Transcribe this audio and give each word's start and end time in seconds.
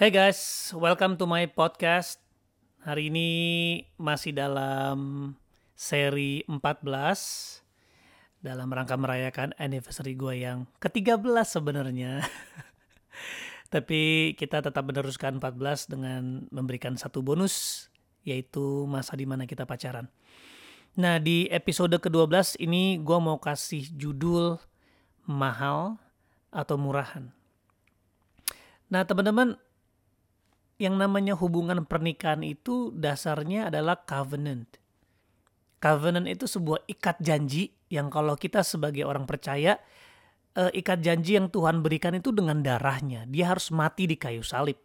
Hey 0.00 0.08
guys, 0.08 0.72
welcome 0.72 1.20
to 1.20 1.28
my 1.28 1.44
podcast. 1.44 2.24
Hari 2.88 3.12
ini 3.12 3.28
masih 4.00 4.32
dalam 4.32 4.96
seri 5.76 6.40
14 6.48 6.88
dalam 8.40 8.72
rangka 8.72 8.96
merayakan 8.96 9.52
anniversary 9.60 10.16
gue 10.16 10.40
yang 10.40 10.64
ke-13 10.80 11.20
sebenarnya. 11.44 12.24
Tapi 13.76 14.32
kita 14.40 14.64
tetap 14.64 14.80
meneruskan 14.88 15.36
14 15.36 15.92
dengan 15.92 16.48
memberikan 16.48 16.96
satu 16.96 17.20
bonus 17.20 17.84
yaitu 18.24 18.88
masa 18.88 19.12
di 19.20 19.28
mana 19.28 19.44
kita 19.44 19.68
pacaran. 19.68 20.08
Nah 20.96 21.20
di 21.20 21.44
episode 21.52 22.00
ke-12 22.00 22.56
ini 22.56 22.96
gue 23.04 23.18
mau 23.20 23.36
kasih 23.36 23.84
judul 24.00 24.56
mahal 25.28 26.00
atau 26.48 26.80
murahan. 26.80 27.28
Nah 28.88 29.04
teman-teman 29.04 29.60
yang 30.80 30.96
namanya 30.96 31.36
hubungan 31.36 31.84
pernikahan 31.84 32.40
itu 32.40 32.88
dasarnya 32.96 33.68
adalah 33.68 34.00
covenant. 34.00 34.80
Covenant 35.76 36.24
itu 36.24 36.48
sebuah 36.48 36.88
ikat 36.88 37.20
janji 37.20 37.68
yang 37.92 38.08
kalau 38.08 38.32
kita 38.32 38.64
sebagai 38.64 39.04
orang 39.04 39.28
percaya 39.28 39.76
uh, 40.56 40.72
ikat 40.72 41.04
janji 41.04 41.36
yang 41.36 41.52
Tuhan 41.52 41.84
berikan 41.84 42.16
itu 42.16 42.32
dengan 42.32 42.64
darahnya. 42.64 43.28
Dia 43.28 43.52
harus 43.52 43.68
mati 43.68 44.08
di 44.08 44.16
kayu 44.16 44.40
salib. 44.40 44.80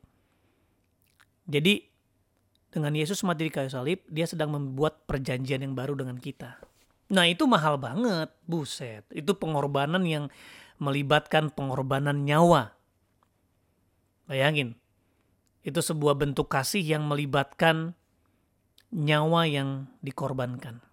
Jadi 1.47 1.79
dengan 2.75 2.91
Yesus 2.91 3.23
mati 3.23 3.47
di 3.47 3.51
kayu 3.55 3.71
salib, 3.71 4.03
dia 4.11 4.27
sedang 4.27 4.51
membuat 4.51 5.07
perjanjian 5.07 5.63
yang 5.63 5.79
baru 5.79 5.95
dengan 5.95 6.19
kita. 6.19 6.59
Nah 7.07 7.23
itu 7.23 7.47
mahal 7.47 7.79
banget, 7.79 8.35
buset. 8.43 9.07
Itu 9.15 9.39
pengorbanan 9.39 10.03
yang 10.03 10.27
melibatkan 10.75 11.55
pengorbanan 11.55 12.27
nyawa. 12.27 12.75
Bayangin, 14.27 14.75
itu 15.65 15.81
sebuah 15.81 16.13
bentuk 16.15 16.45
kasih 16.53 16.85
yang 16.85 17.09
melibatkan 17.09 17.97
nyawa 18.93 19.49
yang 19.49 19.89
dikorbankan. 20.05 20.85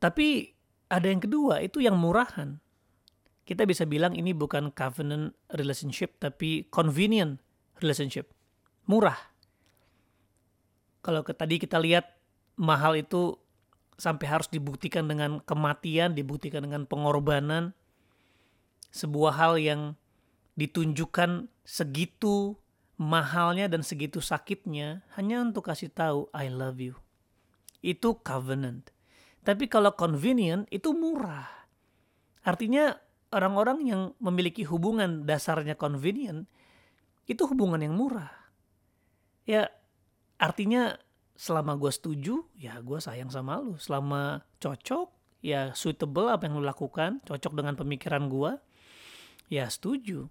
Tapi 0.00 0.56
ada 0.88 1.06
yang 1.06 1.20
kedua, 1.20 1.60
itu 1.60 1.84
yang 1.84 2.00
murahan 2.00 2.64
kita 3.44 3.68
bisa 3.68 3.84
bilang 3.84 4.16
ini 4.16 4.32
bukan 4.32 4.72
covenant 4.72 5.36
relationship 5.52 6.16
tapi 6.16 6.64
convenient 6.72 7.36
relationship. 7.84 8.32
Murah. 8.88 9.16
Kalau 11.04 11.20
ke, 11.20 11.36
tadi 11.36 11.60
kita 11.60 11.76
lihat 11.76 12.08
mahal 12.56 12.96
itu 12.96 13.36
sampai 14.00 14.26
harus 14.26 14.48
dibuktikan 14.48 15.04
dengan 15.04 15.44
kematian, 15.44 16.16
dibuktikan 16.16 16.64
dengan 16.64 16.88
pengorbanan. 16.88 17.76
Sebuah 18.88 19.36
hal 19.36 19.60
yang 19.60 19.80
ditunjukkan 20.56 21.52
segitu 21.68 22.56
mahalnya 23.00 23.66
dan 23.66 23.82
segitu 23.82 24.22
sakitnya 24.22 25.02
hanya 25.18 25.42
untuk 25.42 25.66
kasih 25.66 25.90
tahu 25.90 26.30
I 26.30 26.50
love 26.50 26.78
you. 26.78 26.94
Itu 27.82 28.22
covenant. 28.22 28.94
Tapi 29.44 29.68
kalau 29.68 29.92
convenient 29.92 30.64
itu 30.72 30.96
murah. 30.96 31.68
Artinya 32.44 32.96
orang-orang 33.34 33.78
yang 33.84 34.02
memiliki 34.22 34.64
hubungan 34.64 35.26
dasarnya 35.28 35.76
convenient 35.76 36.48
itu 37.28 37.42
hubungan 37.44 37.80
yang 37.82 37.96
murah. 37.96 38.32
Ya 39.44 39.68
artinya 40.40 40.96
selama 41.34 41.74
gue 41.76 41.90
setuju 41.92 42.46
ya 42.56 42.80
gue 42.80 42.98
sayang 43.02 43.28
sama 43.28 43.60
lu. 43.60 43.76
Selama 43.76 44.40
cocok 44.62 45.12
ya 45.44 45.76
suitable 45.76 46.32
apa 46.32 46.48
yang 46.48 46.56
lu 46.56 46.64
lakukan 46.64 47.20
cocok 47.28 47.52
dengan 47.52 47.76
pemikiran 47.76 48.32
gue 48.32 48.56
ya 49.52 49.68
setuju. 49.68 50.30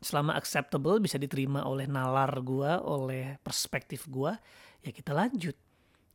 Selama 0.00 0.36
acceptable 0.36 1.00
bisa 1.00 1.16
diterima 1.16 1.64
oleh 1.64 1.88
nalar 1.88 2.30
gue, 2.44 2.72
oleh 2.84 3.40
perspektif 3.40 4.06
gue 4.06 4.32
ya 4.86 4.90
kita 4.94 5.10
lanjut. 5.10 5.56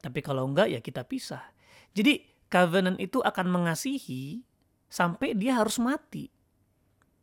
Tapi 0.02 0.20
kalau 0.23 0.48
enggak 0.48 0.72
ya 0.72 0.80
kita 0.80 1.04
pisah. 1.04 1.44
Jadi 1.92 2.23
covenant 2.48 2.98
itu 2.98 3.20
akan 3.20 3.48
mengasihi 3.52 4.42
sampai 4.88 5.36
dia 5.36 5.60
harus 5.60 5.78
mati. 5.78 6.32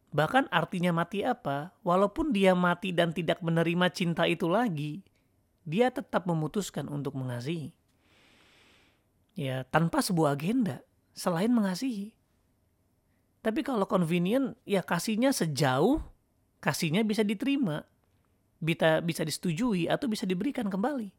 Bahkan 0.08 0.48
artinya 0.48 0.92
mati 0.92 1.20
apa? 1.20 1.72
Walaupun 1.84 2.32
dia 2.32 2.56
mati 2.56 2.96
dan 2.96 3.12
tidak 3.12 3.44
menerima 3.44 3.92
cinta 3.92 4.24
itu 4.24 4.48
lagi, 4.48 5.04
dia 5.68 5.92
tetap 5.92 6.24
memutuskan 6.24 6.88
untuk 6.88 7.12
mengasihi. 7.12 7.76
Ya, 9.36 9.68
tanpa 9.68 10.00
sebuah 10.00 10.34
agenda 10.34 10.80
selain 11.12 11.52
mengasihi. 11.52 12.16
Tapi 13.44 13.60
kalau 13.62 13.84
convenient, 13.86 14.56
ya 14.64 14.82
kasihnya 14.82 15.30
sejauh 15.30 16.02
kasihnya 16.58 17.06
bisa 17.06 17.22
diterima, 17.22 17.82
bisa 18.58 19.02
bisa 19.02 19.22
disetujui 19.22 19.86
atau 19.86 20.06
bisa 20.10 20.26
diberikan 20.26 20.66
kembali. 20.66 21.10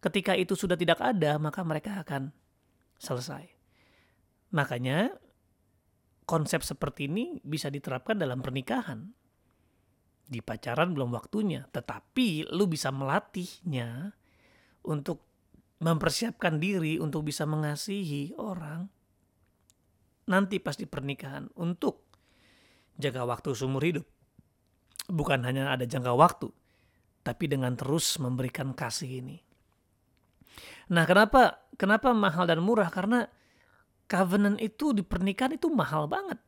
Ketika 0.00 0.32
itu 0.36 0.56
sudah 0.56 0.76
tidak 0.80 1.00
ada, 1.00 1.36
maka 1.36 1.60
mereka 1.60 2.00
akan 2.00 2.32
selesai. 2.96 3.44
Makanya 4.56 5.12
konsep 6.24 6.64
seperti 6.64 7.08
ini 7.08 7.38
bisa 7.44 7.68
diterapkan 7.68 8.16
dalam 8.16 8.40
pernikahan. 8.40 9.12
Di 10.30 10.38
pacaran 10.38 10.94
belum 10.94 11.10
waktunya, 11.10 11.66
tetapi 11.74 12.54
lu 12.54 12.70
bisa 12.70 12.94
melatihnya 12.94 14.14
untuk 14.86 15.26
mempersiapkan 15.82 16.60
diri 16.62 17.02
untuk 17.02 17.26
bisa 17.26 17.48
mengasihi 17.48 18.36
orang 18.38 18.86
nanti 20.30 20.62
pas 20.62 20.78
di 20.78 20.86
pernikahan 20.86 21.50
untuk 21.58 22.06
jaga 22.94 23.26
waktu 23.26 23.50
seumur 23.50 23.82
hidup. 23.82 24.06
Bukan 25.10 25.42
hanya 25.42 25.74
ada 25.74 25.82
jangka 25.82 26.14
waktu, 26.14 26.48
tapi 27.26 27.50
dengan 27.50 27.74
terus 27.74 28.16
memberikan 28.22 28.70
kasih 28.72 29.20
ini. 29.20 29.42
Nah, 30.90 31.06
kenapa 31.06 31.66
kenapa 31.74 32.14
mahal 32.14 32.46
dan 32.46 32.62
murah? 32.62 32.90
Karena 32.90 33.26
covenant 34.10 34.58
itu 34.58 34.90
di 34.90 35.06
pernikahan 35.06 35.54
itu 35.54 35.70
mahal 35.70 36.10
banget. 36.10 36.38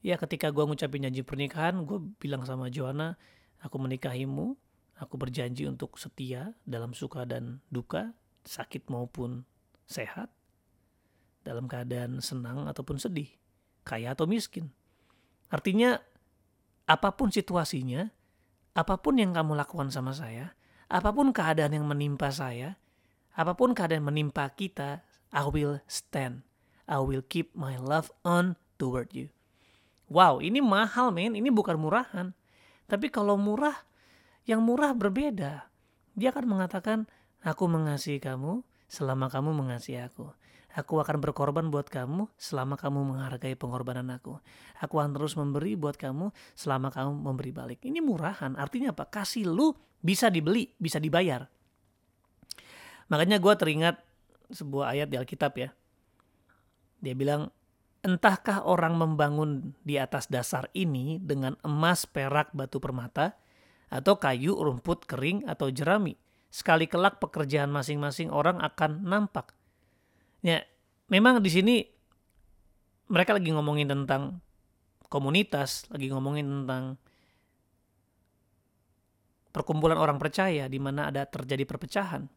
Ya 0.00 0.16
ketika 0.16 0.48
gue 0.48 0.64
ngucapin 0.64 1.04
janji 1.04 1.20
pernikahan, 1.20 1.84
gue 1.84 2.00
bilang 2.16 2.44
sama 2.48 2.72
Joanna, 2.72 3.20
aku 3.60 3.76
menikahimu, 3.76 4.56
aku 4.96 5.14
berjanji 5.20 5.68
untuk 5.68 6.00
setia 6.00 6.56
dalam 6.64 6.96
suka 6.96 7.28
dan 7.28 7.60
duka, 7.68 8.12
sakit 8.44 8.88
maupun 8.88 9.44
sehat, 9.84 10.32
dalam 11.44 11.68
keadaan 11.68 12.20
senang 12.24 12.64
ataupun 12.68 12.96
sedih, 12.96 13.28
kaya 13.84 14.16
atau 14.16 14.24
miskin. 14.24 14.72
Artinya 15.52 16.00
apa 16.90 17.14
pun 17.14 17.30
situasinya, 17.30 18.10
apa 18.74 18.98
pun 18.98 19.22
yang 19.22 19.30
kamu 19.30 19.54
lakukan 19.54 19.94
sama 19.94 20.10
saya, 20.10 20.58
apa 20.90 21.14
pun 21.14 21.30
keadaan 21.30 21.70
yang 21.70 21.86
menimpa 21.86 22.34
saya, 22.34 22.74
apa 23.38 23.54
pun 23.54 23.78
keadaan 23.78 24.02
yang 24.02 24.10
menimpa 24.10 24.50
kita, 24.50 25.06
I 25.30 25.46
will 25.46 25.78
stand. 25.86 26.42
I 26.90 26.98
will 26.98 27.22
keep 27.22 27.54
my 27.54 27.78
love 27.78 28.10
on 28.26 28.58
toward 28.74 29.14
you. 29.14 29.30
Wow, 30.10 30.42
ini 30.42 30.58
mahal 30.58 31.14
men, 31.14 31.38
ini 31.38 31.46
bukan 31.54 31.78
murahan. 31.78 32.34
Tapi 32.90 33.06
kalau 33.14 33.38
murah, 33.38 33.86
yang 34.42 34.66
murah 34.66 34.90
berbeda. 34.90 35.70
Dia 36.18 36.34
akan 36.34 36.50
mengatakan, 36.50 37.06
aku 37.46 37.70
mengasihi 37.70 38.18
kamu 38.18 38.66
selama 38.90 39.30
kamu 39.30 39.54
mengasihi 39.54 40.02
aku. 40.02 40.34
Aku 40.78 41.02
akan 41.02 41.18
berkorban 41.18 41.66
buat 41.66 41.90
kamu 41.90 42.30
selama 42.38 42.78
kamu 42.78 43.02
menghargai 43.02 43.58
pengorbanan 43.58 44.06
aku. 44.14 44.38
Aku 44.78 45.02
akan 45.02 45.18
terus 45.18 45.34
memberi 45.34 45.74
buat 45.74 45.98
kamu 45.98 46.30
selama 46.54 46.94
kamu 46.94 47.10
memberi 47.26 47.50
balik. 47.50 47.82
Ini 47.82 47.98
murahan, 47.98 48.54
artinya 48.54 48.94
apa? 48.94 49.10
Kasih 49.10 49.50
lu 49.50 49.74
bisa 49.98 50.30
dibeli, 50.30 50.70
bisa 50.78 51.02
dibayar. 51.02 51.50
Makanya 53.10 53.42
gue 53.42 53.54
teringat 53.58 53.98
sebuah 54.54 54.94
ayat 54.94 55.10
di 55.10 55.18
Alkitab 55.18 55.52
ya. 55.58 55.74
Dia 57.02 57.14
bilang, 57.18 57.50
entahkah 58.06 58.62
orang 58.62 58.94
membangun 58.94 59.74
di 59.82 59.98
atas 59.98 60.30
dasar 60.30 60.70
ini 60.72 61.18
dengan 61.18 61.58
emas, 61.66 62.06
perak, 62.06 62.54
batu 62.54 62.78
permata, 62.78 63.34
atau 63.90 64.22
kayu, 64.22 64.54
rumput, 64.54 65.02
kering, 65.10 65.50
atau 65.50 65.66
jerami. 65.74 66.14
Sekali 66.50 66.86
kelak 66.86 67.18
pekerjaan 67.18 67.74
masing-masing 67.74 68.30
orang 68.30 68.62
akan 68.62 69.02
nampak. 69.02 69.59
Ya, 70.40 70.64
memang 71.12 71.44
di 71.44 71.50
sini 71.52 71.76
mereka 73.10 73.36
lagi 73.36 73.52
ngomongin 73.52 73.90
tentang 73.90 74.40
komunitas, 75.10 75.84
lagi 75.90 76.08
ngomongin 76.08 76.46
tentang 76.46 76.96
perkumpulan 79.50 79.98
orang 79.98 80.16
percaya 80.16 80.70
di 80.70 80.78
mana 80.78 81.10
ada 81.10 81.26
terjadi 81.26 81.66
perpecahan. 81.66 82.30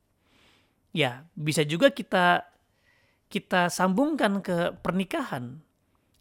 Ya, 0.94 1.26
bisa 1.38 1.62
juga 1.64 1.94
kita 1.94 2.44
kita 3.30 3.70
sambungkan 3.70 4.42
ke 4.46 4.78
pernikahan. 4.82 5.62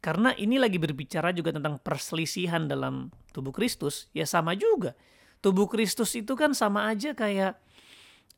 Karena 0.02 0.34
ini 0.34 0.58
lagi 0.58 0.82
berbicara 0.82 1.30
juga 1.30 1.54
tentang 1.54 1.78
perselisihan 1.78 2.66
dalam 2.66 3.12
tubuh 3.30 3.54
Kristus, 3.54 4.10
ya 4.10 4.26
sama 4.26 4.56
juga. 4.58 4.98
Tubuh 5.38 5.70
Kristus 5.70 6.14
itu 6.18 6.34
kan 6.34 6.56
sama 6.56 6.90
aja 6.90 7.14
kayak 7.14 7.54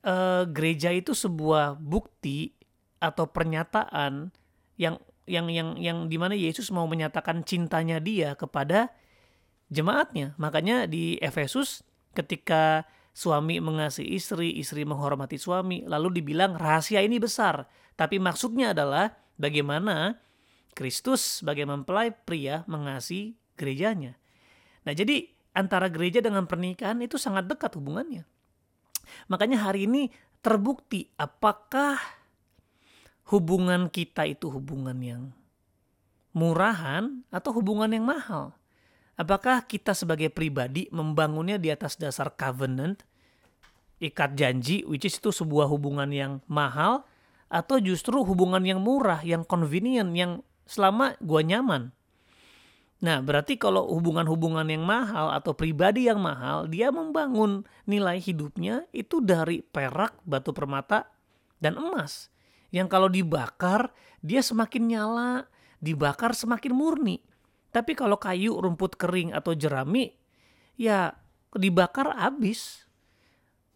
uh, 0.04 0.44
gereja 0.48 0.92
itu 0.92 1.16
sebuah 1.16 1.80
bukti 1.80 2.53
atau 3.04 3.28
pernyataan 3.28 4.32
yang 4.80 4.96
yang 5.28 5.48
yang 5.48 5.76
yang 5.76 5.98
di 6.08 6.16
mana 6.16 6.32
Yesus 6.32 6.72
mau 6.72 6.88
menyatakan 6.88 7.44
cintanya 7.44 8.00
dia 8.00 8.32
kepada 8.36 8.92
jemaatnya. 9.68 10.32
Makanya 10.40 10.88
di 10.88 11.20
Efesus 11.20 11.84
ketika 12.16 12.84
suami 13.14 13.62
mengasihi 13.62 14.16
istri, 14.16 14.58
istri 14.58 14.82
menghormati 14.82 15.38
suami, 15.38 15.86
lalu 15.86 16.20
dibilang 16.20 16.56
rahasia 16.56 17.00
ini 17.00 17.20
besar. 17.22 17.64
Tapi 17.94 18.18
maksudnya 18.18 18.74
adalah 18.74 19.14
bagaimana 19.38 20.18
Kristus 20.74 21.40
sebagai 21.40 21.64
mempelai 21.64 22.10
pria 22.10 22.66
mengasihi 22.66 23.38
gerejanya. 23.54 24.18
Nah 24.84 24.92
jadi 24.92 25.30
antara 25.54 25.86
gereja 25.86 26.18
dengan 26.18 26.44
pernikahan 26.50 26.98
itu 27.00 27.14
sangat 27.14 27.46
dekat 27.46 27.78
hubungannya. 27.78 28.26
Makanya 29.30 29.70
hari 29.70 29.86
ini 29.86 30.10
terbukti 30.42 31.08
apakah 31.14 31.96
hubungan 33.28 33.88
kita 33.88 34.28
itu 34.28 34.52
hubungan 34.52 34.98
yang 35.00 35.22
murahan 36.34 37.22
atau 37.30 37.54
hubungan 37.54 37.88
yang 37.88 38.04
mahal. 38.04 38.52
Apakah 39.14 39.62
kita 39.64 39.94
sebagai 39.94 40.28
pribadi 40.28 40.90
membangunnya 40.90 41.54
di 41.54 41.70
atas 41.70 41.94
dasar 41.94 42.34
covenant, 42.34 43.06
ikat 44.02 44.34
janji, 44.34 44.82
which 44.90 45.06
is 45.06 45.14
itu 45.22 45.30
sebuah 45.30 45.70
hubungan 45.70 46.10
yang 46.10 46.32
mahal, 46.50 47.06
atau 47.46 47.78
justru 47.78 48.26
hubungan 48.26 48.66
yang 48.66 48.82
murah, 48.82 49.22
yang 49.22 49.46
convenient, 49.46 50.10
yang 50.18 50.42
selama 50.66 51.14
gua 51.22 51.46
nyaman. 51.46 51.94
Nah, 53.04 53.22
berarti 53.22 53.54
kalau 53.54 53.86
hubungan-hubungan 53.94 54.66
yang 54.66 54.82
mahal 54.82 55.30
atau 55.30 55.54
pribadi 55.54 56.10
yang 56.10 56.18
mahal, 56.18 56.66
dia 56.66 56.90
membangun 56.90 57.62
nilai 57.86 58.18
hidupnya 58.18 58.88
itu 58.90 59.22
dari 59.22 59.62
perak, 59.62 60.18
batu 60.26 60.50
permata, 60.50 61.06
dan 61.62 61.78
emas. 61.78 62.33
Yang 62.74 62.88
kalau 62.90 63.06
dibakar, 63.06 63.94
dia 64.18 64.42
semakin 64.42 64.82
nyala, 64.90 65.46
dibakar 65.78 66.34
semakin 66.34 66.74
murni. 66.74 67.22
Tapi 67.70 67.94
kalau 67.94 68.18
kayu, 68.18 68.58
rumput 68.58 68.98
kering 68.98 69.30
atau 69.30 69.54
jerami, 69.54 70.10
ya 70.74 71.14
dibakar 71.54 72.18
habis. 72.18 72.82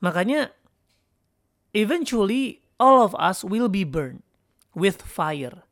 Makanya 0.02 0.50
eventually 1.70 2.66
all 2.82 2.98
of 2.98 3.14
us 3.14 3.46
will 3.46 3.70
be 3.70 3.86
burned 3.86 4.26
with 4.74 4.98
fire. 4.98 5.62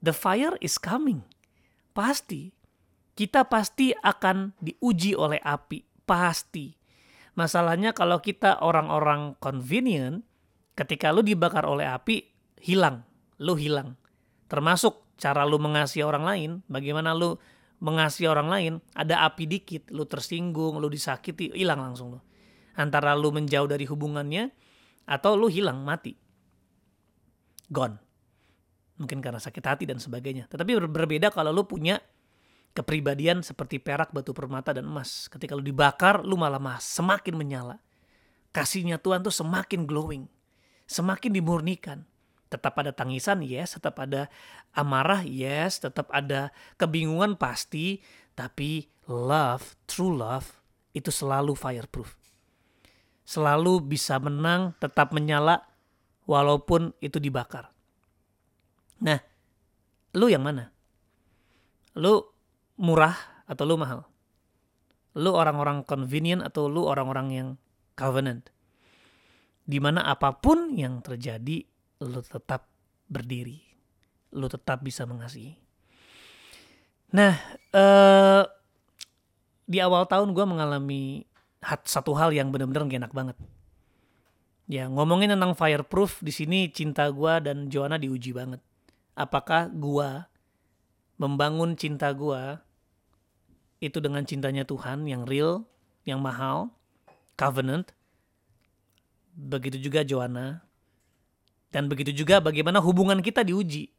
The 0.00 0.16
fire 0.16 0.56
is 0.64 0.80
coming. 0.80 1.24
Pasti. 1.92 2.52
Kita 3.14 3.46
pasti 3.46 3.92
akan 3.92 4.56
diuji 4.56 5.12
oleh 5.12 5.40
api. 5.40 5.84
Pasti. 6.04 6.72
Masalahnya 7.36 7.92
kalau 7.92 8.20
kita 8.24 8.60
orang-orang 8.60 9.36
convenient, 9.40 10.24
ketika 10.76 11.14
lu 11.14 11.22
dibakar 11.22 11.64
oleh 11.64 11.86
api, 11.88 12.33
hilang. 12.64 13.04
Lu 13.44 13.54
hilang. 13.60 14.00
Termasuk 14.48 15.04
cara 15.20 15.44
lu 15.44 15.60
mengasihi 15.60 16.00
orang 16.00 16.24
lain, 16.24 16.50
bagaimana 16.66 17.12
lu 17.12 17.36
mengasihi 17.84 18.24
orang 18.24 18.48
lain, 18.48 18.72
ada 18.96 19.28
api 19.28 19.44
dikit, 19.44 19.92
lu 19.92 20.08
tersinggung, 20.08 20.80
lu 20.80 20.88
disakiti, 20.88 21.52
hilang 21.52 21.84
langsung 21.84 22.16
lu. 22.16 22.20
Antara 22.74 23.12
lu 23.14 23.30
menjauh 23.30 23.68
dari 23.68 23.84
hubungannya 23.84 24.50
atau 25.04 25.36
lu 25.36 25.52
hilang 25.52 25.84
mati. 25.84 26.16
Gone. 27.68 28.00
Mungkin 28.94 29.18
karena 29.20 29.42
sakit 29.42 29.64
hati 29.64 29.84
dan 29.84 29.98
sebagainya. 29.98 30.46
Tetapi 30.48 30.78
berbeda 30.86 31.34
kalau 31.34 31.50
lu 31.50 31.66
punya 31.66 31.98
kepribadian 32.74 33.42
seperti 33.42 33.78
perak, 33.78 34.10
batu 34.10 34.30
permata, 34.34 34.74
dan 34.74 34.86
emas. 34.86 35.26
Ketika 35.30 35.54
lu 35.54 35.62
dibakar, 35.62 36.22
lu 36.22 36.38
malah 36.38 36.62
mas, 36.62 36.86
semakin 36.86 37.34
menyala. 37.34 37.78
Kasihnya 38.54 39.02
Tuhan 39.02 39.22
tuh 39.22 39.34
semakin 39.34 39.86
glowing. 39.86 40.30
Semakin 40.86 41.34
dimurnikan 41.34 42.06
tetap 42.54 42.78
ada 42.78 42.94
tangisan 42.94 43.42
yes 43.42 43.74
tetap 43.74 43.98
ada 43.98 44.30
amarah 44.70 45.26
yes 45.26 45.82
tetap 45.82 46.06
ada 46.14 46.54
kebingungan 46.78 47.34
pasti. 47.34 47.98
Tapi 48.34 48.86
love 49.10 49.74
true 49.90 50.14
love 50.14 50.62
itu 50.94 51.10
selalu 51.10 51.58
fireproof. 51.58 52.14
Selalu 53.26 53.82
bisa 53.82 54.22
menang 54.22 54.78
tetap 54.78 55.10
menyala 55.10 55.66
walaupun 56.30 56.94
itu 57.02 57.18
dibakar. 57.18 57.74
Nah 59.02 59.18
lu 60.14 60.30
yang 60.30 60.46
mana? 60.46 60.70
Lu 61.98 62.22
murah 62.78 63.14
atau 63.50 63.64
lu 63.66 63.74
mahal? 63.78 64.06
Lu 65.14 65.30
orang-orang 65.30 65.86
convenient 65.86 66.42
atau 66.42 66.66
lu 66.66 66.86
orang-orang 66.86 67.28
yang 67.30 67.48
covenant? 67.94 68.50
Di 69.64 69.78
mana 69.78 70.04
apa 70.04 70.36
pun 70.36 70.74
yang 70.74 71.00
terjadi 71.00 71.64
lu 72.06 72.20
tetap 72.20 72.68
berdiri, 73.08 73.60
lu 74.32 74.46
tetap 74.48 74.80
bisa 74.84 75.04
mengasihi. 75.08 75.56
Nah, 77.14 77.38
eh, 77.70 78.42
di 79.64 79.78
awal 79.80 80.04
tahun 80.10 80.34
gue 80.34 80.44
mengalami 80.44 81.24
satu 81.86 82.12
hal 82.12 82.34
yang 82.36 82.52
benar-benar 82.52 82.84
gak 82.90 83.00
enak 83.00 83.14
banget. 83.14 83.36
Ya 84.64 84.88
ngomongin 84.88 85.32
tentang 85.32 85.52
fireproof 85.52 86.24
di 86.24 86.32
sini 86.32 86.72
cinta 86.72 87.08
gue 87.12 87.32
dan 87.44 87.68
Joanna 87.68 88.00
diuji 88.00 88.32
banget. 88.32 88.60
Apakah 89.14 89.68
gue 89.70 90.24
membangun 91.20 91.76
cinta 91.78 92.10
gue 92.10 92.58
itu 93.78 94.00
dengan 94.00 94.24
cintanya 94.24 94.64
Tuhan 94.64 95.04
yang 95.04 95.28
real, 95.28 95.68
yang 96.08 96.18
mahal, 96.24 96.72
covenant. 97.36 97.92
Begitu 99.36 99.78
juga 99.78 100.00
Joanna 100.02 100.64
dan 101.74 101.90
begitu 101.90 102.14
juga 102.14 102.38
bagaimana 102.38 102.78
hubungan 102.78 103.18
kita 103.18 103.42
diuji. 103.42 103.90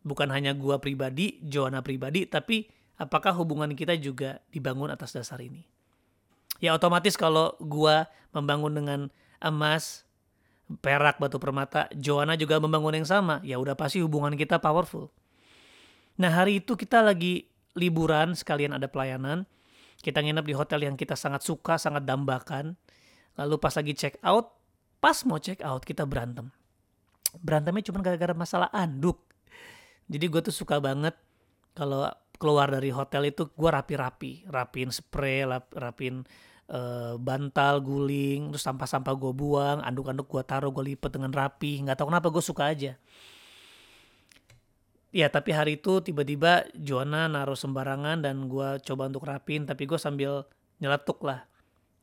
Bukan 0.00 0.32
hanya 0.32 0.56
gua 0.56 0.80
pribadi, 0.80 1.36
Joanna 1.44 1.84
pribadi, 1.84 2.24
tapi 2.24 2.64
apakah 2.96 3.36
hubungan 3.36 3.76
kita 3.76 3.92
juga 4.00 4.40
dibangun 4.48 4.88
atas 4.88 5.12
dasar 5.12 5.36
ini. 5.44 5.68
Ya 6.64 6.72
otomatis 6.72 7.20
kalau 7.20 7.60
gua 7.60 8.08
membangun 8.32 8.72
dengan 8.72 9.00
emas, 9.36 10.08
perak, 10.80 11.20
batu 11.20 11.36
permata, 11.36 11.92
Joanna 11.92 12.40
juga 12.40 12.56
membangun 12.56 13.04
yang 13.04 13.08
sama, 13.08 13.44
ya 13.44 13.60
udah 13.60 13.76
pasti 13.76 14.00
hubungan 14.00 14.32
kita 14.32 14.56
powerful. 14.56 15.12
Nah 16.16 16.32
hari 16.32 16.64
itu 16.64 16.72
kita 16.72 17.04
lagi 17.04 17.52
liburan 17.76 18.32
sekalian 18.32 18.80
ada 18.80 18.88
pelayanan. 18.88 19.44
Kita 20.00 20.24
nginep 20.24 20.48
di 20.48 20.54
hotel 20.56 20.88
yang 20.88 20.96
kita 20.96 21.12
sangat 21.12 21.44
suka, 21.44 21.76
sangat 21.76 22.08
dambakan. 22.08 22.80
Lalu 23.36 23.60
pas 23.60 23.76
lagi 23.76 23.92
check 23.92 24.16
out, 24.24 24.56
pas 25.04 25.20
mau 25.28 25.36
check 25.36 25.60
out 25.60 25.84
kita 25.84 26.08
berantem 26.08 26.48
berantemnya 27.38 27.86
cuma 27.86 28.02
gara-gara 28.02 28.34
masalah 28.34 28.68
anduk. 28.74 29.22
Jadi 30.10 30.24
gue 30.26 30.40
tuh 30.42 30.54
suka 30.54 30.82
banget 30.82 31.14
kalau 31.76 32.10
keluar 32.40 32.66
dari 32.72 32.90
hotel 32.90 33.30
itu 33.30 33.52
gue 33.52 33.70
rapi-rapi 33.70 34.48
rapin 34.48 34.88
spray 34.88 35.44
rapin 35.76 36.24
uh, 36.72 37.14
bantal 37.20 37.84
guling 37.84 38.50
terus 38.50 38.64
sampah-sampah 38.64 39.14
gue 39.14 39.32
buang 39.36 39.78
anduk-anduk 39.84 40.26
gue 40.26 40.42
taruh 40.42 40.72
gue 40.72 40.94
lipet 40.94 41.10
dengan 41.12 41.30
rapi. 41.30 41.84
Nggak 41.84 42.00
tahu 42.00 42.08
kenapa 42.08 42.28
gue 42.32 42.42
suka 42.42 42.64
aja. 42.72 42.92
Ya 45.10 45.26
tapi 45.26 45.50
hari 45.50 45.82
itu 45.82 45.98
tiba-tiba 46.00 46.70
Joanna 46.78 47.26
naruh 47.26 47.58
sembarangan 47.58 48.22
dan 48.22 48.46
gue 48.46 48.78
coba 48.86 49.10
untuk 49.10 49.26
rapin 49.26 49.66
tapi 49.66 49.84
gue 49.84 49.98
sambil 49.98 50.46
nyeletuk 50.78 51.20
lah. 51.26 51.44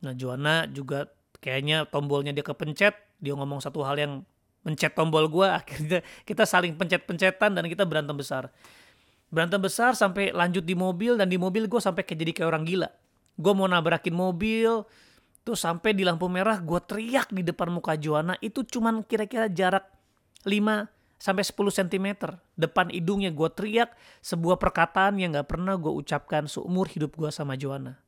Nah 0.04 0.12
Joanna 0.12 0.68
juga 0.68 1.08
kayaknya 1.40 1.88
tombolnya 1.88 2.36
dia 2.36 2.44
kepencet 2.44 2.94
dia 3.18 3.34
ngomong 3.34 3.58
satu 3.58 3.82
hal 3.82 3.96
yang 3.98 4.12
mencet 4.66 4.92
tombol 4.94 5.26
gue 5.30 5.46
akhirnya 5.60 6.00
kita 6.26 6.44
saling 6.44 6.74
pencet-pencetan 6.74 7.54
dan 7.54 7.64
kita 7.66 7.86
berantem 7.86 8.16
besar. 8.16 8.50
Berantem 9.28 9.60
besar 9.60 9.92
sampai 9.92 10.32
lanjut 10.32 10.64
di 10.64 10.72
mobil 10.72 11.20
dan 11.20 11.28
di 11.28 11.36
mobil 11.36 11.68
gue 11.68 11.80
sampai 11.80 12.00
kayak 12.04 12.18
jadi 12.24 12.32
kayak 12.32 12.48
orang 12.48 12.64
gila. 12.64 12.88
Gue 13.36 13.52
mau 13.52 13.68
nabrakin 13.68 14.16
mobil 14.16 14.82
tuh 15.44 15.56
sampai 15.56 15.92
di 15.92 16.04
lampu 16.04 16.26
merah 16.32 16.60
gue 16.60 16.80
teriak 16.80 17.28
di 17.32 17.44
depan 17.44 17.68
muka 17.68 17.94
Joanna. 18.00 18.40
Itu 18.40 18.64
cuman 18.64 19.04
kira-kira 19.04 19.52
jarak 19.52 19.84
5 20.48 20.88
sampai 21.20 21.44
10 21.44 21.78
cm 21.84 22.06
depan 22.56 22.88
hidungnya. 22.88 23.28
Gue 23.36 23.52
teriak 23.52 23.92
sebuah 24.24 24.56
perkataan 24.56 25.20
yang 25.20 25.36
gak 25.36 25.52
pernah 25.52 25.76
gue 25.76 25.92
ucapkan 25.92 26.48
seumur 26.48 26.88
hidup 26.88 27.12
gue 27.16 27.28
sama 27.28 27.52
Joanna. 27.60 28.00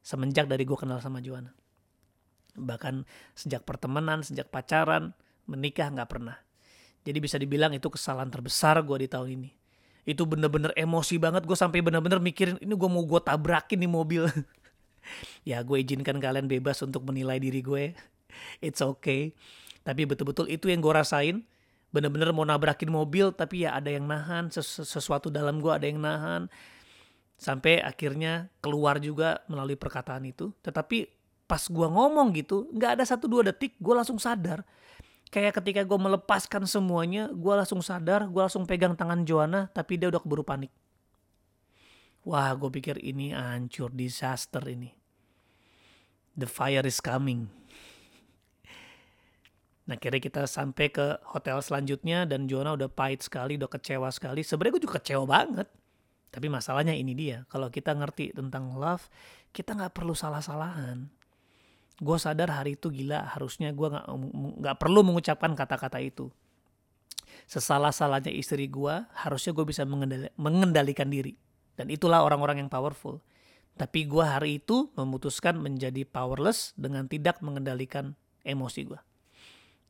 Semenjak 0.00 0.48
dari 0.48 0.64
gue 0.64 0.78
kenal 0.80 1.04
sama 1.04 1.20
Joanna. 1.20 1.52
Bahkan 2.56 3.04
sejak 3.36 3.68
pertemanan 3.68 4.24
sejak 4.24 4.48
pacaran 4.48 5.12
menikah 5.46 5.90
nggak 5.90 6.10
pernah. 6.10 6.36
Jadi 7.02 7.18
bisa 7.18 7.36
dibilang 7.38 7.74
itu 7.74 7.90
kesalahan 7.90 8.30
terbesar 8.30 8.78
gue 8.86 8.96
di 9.02 9.08
tahun 9.10 9.28
ini. 9.42 9.50
Itu 10.06 10.26
bener-bener 10.26 10.70
emosi 10.74 11.18
banget 11.18 11.46
gue 11.46 11.58
sampai 11.58 11.82
bener-bener 11.82 12.22
mikirin 12.22 12.58
ini 12.62 12.74
gue 12.74 12.90
mau 12.90 13.02
gue 13.02 13.20
tabrakin 13.22 13.78
nih 13.82 13.90
mobil. 13.90 14.22
ya 15.48 15.62
gue 15.66 15.78
izinkan 15.82 16.22
kalian 16.22 16.46
bebas 16.46 16.78
untuk 16.86 17.02
menilai 17.06 17.42
diri 17.42 17.58
gue. 17.62 17.94
It's 18.62 18.82
okay. 18.82 19.34
Tapi 19.82 20.06
betul-betul 20.06 20.46
itu 20.46 20.70
yang 20.70 20.78
gue 20.78 20.94
rasain. 20.94 21.42
Bener-bener 21.92 22.30
mau 22.30 22.46
nabrakin 22.46 22.88
mobil 22.88 23.34
tapi 23.34 23.66
ya 23.66 23.74
ada 23.74 23.90
yang 23.90 24.06
nahan. 24.06 24.50
Sesu 24.54 24.86
sesuatu 24.86 25.26
dalam 25.26 25.58
gue 25.58 25.72
ada 25.74 25.86
yang 25.86 25.98
nahan. 25.98 26.46
Sampai 27.34 27.82
akhirnya 27.82 28.46
keluar 28.62 29.02
juga 29.02 29.42
melalui 29.50 29.74
perkataan 29.74 30.22
itu. 30.22 30.54
Tetapi 30.62 31.22
pas 31.50 31.68
gue 31.68 31.84
ngomong 31.84 32.32
gitu 32.32 32.70
nggak 32.72 32.96
ada 32.96 33.04
satu 33.04 33.28
dua 33.28 33.52
detik 33.52 33.76
gue 33.76 33.92
langsung 33.92 34.16
sadar 34.16 34.64
kayak 35.32 35.56
ketika 35.64 35.80
gue 35.88 35.96
melepaskan 35.96 36.68
semuanya, 36.68 37.32
gue 37.32 37.54
langsung 37.56 37.80
sadar, 37.80 38.28
gue 38.28 38.42
langsung 38.44 38.68
pegang 38.68 38.92
tangan 38.92 39.24
Joanna, 39.24 39.72
tapi 39.72 39.96
dia 39.96 40.12
udah 40.12 40.20
keburu 40.20 40.44
panik. 40.44 40.68
Wah, 42.28 42.52
gue 42.54 42.68
pikir 42.68 43.00
ini 43.00 43.32
hancur, 43.32 43.88
disaster 43.90 44.60
ini. 44.68 44.92
The 46.36 46.44
fire 46.44 46.84
is 46.84 47.00
coming. 47.00 47.48
Nah, 49.88 49.98
kira 49.98 50.22
kita 50.22 50.46
sampai 50.46 50.94
ke 50.94 51.18
hotel 51.26 51.58
selanjutnya 51.58 52.28
dan 52.28 52.46
Jonah 52.46 52.78
udah 52.78 52.86
pahit 52.86 53.26
sekali, 53.26 53.58
udah 53.58 53.66
kecewa 53.66 54.12
sekali. 54.14 54.46
Sebenarnya 54.46 54.78
gue 54.78 54.84
juga 54.86 55.00
kecewa 55.02 55.24
banget. 55.26 55.68
Tapi 56.32 56.46
masalahnya 56.48 56.96
ini 56.96 57.12
dia, 57.12 57.44
kalau 57.50 57.68
kita 57.68 57.92
ngerti 57.92 58.32
tentang 58.32 58.72
love, 58.78 59.10
kita 59.52 59.76
nggak 59.76 59.92
perlu 59.92 60.16
salah-salahan. 60.16 61.21
Gue 62.02 62.18
sadar 62.18 62.50
hari 62.50 62.74
itu 62.74 62.90
gila, 62.90 63.30
harusnya 63.30 63.70
gue 63.70 63.86
nggak 63.86 64.06
nggak 64.58 64.76
perlu 64.82 65.06
mengucapkan 65.06 65.54
kata-kata 65.54 66.02
itu. 66.02 66.34
Sesalah-salahnya 67.46 68.34
istri 68.34 68.66
gue, 68.66 69.06
harusnya 69.14 69.54
gue 69.54 69.62
bisa 69.62 69.86
mengendalikan 70.34 71.06
diri 71.06 71.38
dan 71.78 71.88
itulah 71.88 72.26
orang-orang 72.26 72.66
yang 72.66 72.70
powerful. 72.70 73.22
Tapi 73.72 74.04
gue 74.04 74.20
hari 74.20 74.60
itu 74.60 74.92
memutuskan 74.98 75.56
menjadi 75.56 76.04
powerless 76.04 76.76
dengan 76.76 77.08
tidak 77.08 77.40
mengendalikan 77.40 78.12
emosi 78.44 78.80
gue. 78.84 79.00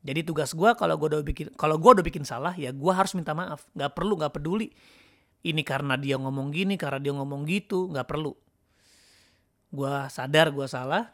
Jadi 0.02 0.20
tugas 0.26 0.54
gue 0.54 0.70
kalau 0.74 0.98
gue 0.98 1.08
udah 1.14 1.22
bikin 1.22 1.46
kalau 1.54 1.78
gue 1.78 1.90
udah 1.98 2.04
bikin 2.06 2.26
salah 2.26 2.54
ya 2.54 2.70
gue 2.70 2.92
harus 2.94 3.14
minta 3.18 3.34
maaf. 3.34 3.66
Gak 3.74 3.94
perlu 3.94 4.18
gak 4.18 4.38
peduli. 4.38 4.70
Ini 5.42 5.58
karena 5.66 5.98
dia 5.98 6.14
ngomong 6.22 6.54
gini, 6.54 6.78
karena 6.78 7.02
dia 7.02 7.10
ngomong 7.18 7.42
gitu, 7.50 7.90
gak 7.90 8.06
perlu. 8.06 8.30
Gue 9.74 9.90
sadar 10.06 10.54
gue 10.54 10.66
salah. 10.70 11.10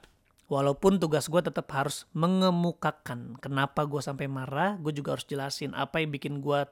Walaupun 0.49 0.97
tugas 0.97 1.29
gue 1.29 1.45
tetap 1.45 1.69
harus 1.77 2.09
mengemukakan 2.17 3.37
kenapa 3.37 3.85
gue 3.85 4.01
sampai 4.01 4.27
marah, 4.33 4.81
gue 4.81 4.97
juga 4.97 5.13
harus 5.13 5.29
jelasin 5.29 5.77
apa 5.77 6.01
yang 6.01 6.09
bikin 6.09 6.41
gue 6.41 6.65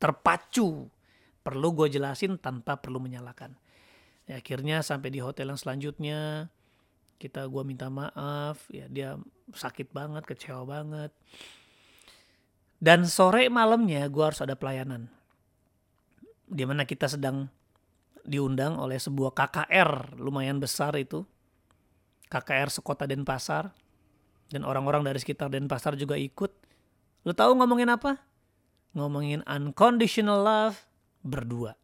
terpacu. 0.00 0.88
Perlu 1.44 1.68
gue 1.76 1.92
jelasin 1.92 2.40
tanpa 2.40 2.80
perlu 2.80 3.02
menyalahkan. 3.04 3.52
Ya, 4.24 4.40
akhirnya 4.40 4.80
sampai 4.80 5.12
di 5.12 5.20
hotel 5.20 5.52
yang 5.52 5.60
selanjutnya 5.60 6.48
kita 7.20 7.44
gue 7.52 7.62
minta 7.68 7.92
maaf. 7.92 8.64
Ya 8.72 8.88
dia 8.88 9.20
sakit 9.52 9.92
banget 9.92 10.24
kecewa 10.24 10.64
banget. 10.64 11.12
Dan 12.80 13.04
sore 13.04 13.52
malamnya 13.52 14.08
gue 14.08 14.24
harus 14.24 14.40
ada 14.40 14.56
pelayanan 14.56 15.12
di 16.52 16.68
mana 16.68 16.84
kita 16.84 17.08
sedang 17.08 17.48
diundang 18.22 18.76
oleh 18.76 19.00
sebuah 19.00 19.32
KKR 19.32 20.20
lumayan 20.20 20.60
besar 20.60 20.92
itu 21.00 21.24
KKR 22.32 22.72
sekota 22.72 23.04
Denpasar 23.04 23.68
dan 24.48 24.64
orang-orang 24.64 25.04
dari 25.04 25.20
sekitar 25.20 25.52
Denpasar 25.52 26.00
juga 26.00 26.16
ikut 26.16 26.48
lo 27.28 27.36
tahu 27.36 27.60
ngomongin 27.60 27.92
apa 27.92 28.32
ngomongin 28.96 29.40
unconditional 29.48 30.40
love 30.40 30.76
berdua. 31.24 31.76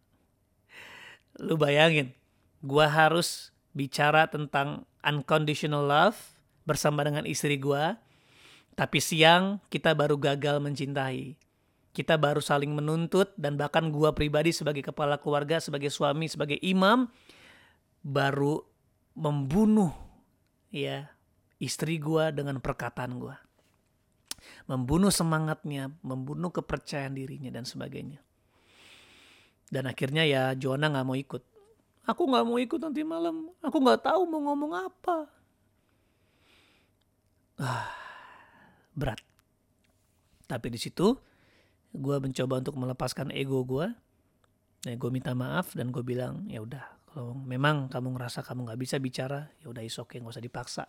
Lu 1.39 1.57
bayangin, 1.57 2.13
gua 2.61 2.91
harus 2.91 3.55
bicara 3.73 4.27
tentang 4.29 4.85
unconditional 5.01 5.87
love 5.87 6.19
bersama 6.67 7.07
dengan 7.07 7.25
istri 7.25 7.57
gua, 7.57 7.97
tapi 8.75 8.99
siang 9.01 9.63
kita 9.73 9.95
baru 9.95 10.19
gagal 10.19 10.61
mencintai. 10.61 11.39
Kita 11.95 12.15
baru 12.21 12.39
saling 12.39 12.71
menuntut 12.75 13.33
dan 13.41 13.57
bahkan 13.57 13.89
gua 13.89 14.13
pribadi 14.13 14.53
sebagai 14.53 14.85
kepala 14.85 15.17
keluarga, 15.19 15.59
sebagai 15.59 15.89
suami, 15.89 16.29
sebagai 16.29 16.59
imam 16.61 17.09
baru 18.05 18.63
membunuh 19.19 20.08
ya 20.73 21.09
istri 21.59 21.99
gua 21.99 22.31
dengan 22.31 22.63
perkataan 22.63 23.19
gua. 23.19 23.37
Membunuh 24.71 25.11
semangatnya, 25.11 25.91
membunuh 26.01 26.53
kepercayaan 26.55 27.17
dirinya 27.17 27.51
dan 27.51 27.67
sebagainya. 27.67 28.23
Dan 29.69 29.85
akhirnya 29.85 30.25
ya 30.25 30.57
Joanna 30.57 30.89
nggak 30.89 31.07
mau 31.07 31.19
ikut. 31.19 31.43
Aku 32.09 32.25
nggak 32.25 32.47
mau 32.49 32.57
ikut 32.57 32.81
nanti 32.81 33.05
malam. 33.05 33.53
Aku 33.61 33.77
nggak 33.85 34.09
tahu 34.09 34.25
mau 34.25 34.41
ngomong 34.49 34.73
apa. 34.89 35.29
Ah, 37.61 37.91
berat. 38.97 39.21
Tapi 40.49 40.73
di 40.73 40.81
situ 40.81 41.13
gue 41.93 42.17
mencoba 42.17 42.65
untuk 42.65 42.77
melepaskan 42.81 43.29
ego 43.35 43.61
gue. 43.67 43.93
Nah, 44.87 44.95
gue 44.95 45.11
minta 45.11 45.35
maaf 45.37 45.75
dan 45.77 45.93
gue 45.93 46.01
bilang 46.01 46.47
ya 46.49 46.63
udah 46.65 46.98
kalau 47.19 47.35
memang 47.35 47.91
kamu 47.91 48.15
ngerasa 48.15 48.47
kamu 48.47 48.71
nggak 48.71 48.79
bisa 48.79 49.03
bicara 49.03 49.51
ya 49.59 49.67
udah 49.67 49.83
isok 49.83 50.23
nggak 50.23 50.39
usah 50.39 50.45
dipaksa. 50.47 50.85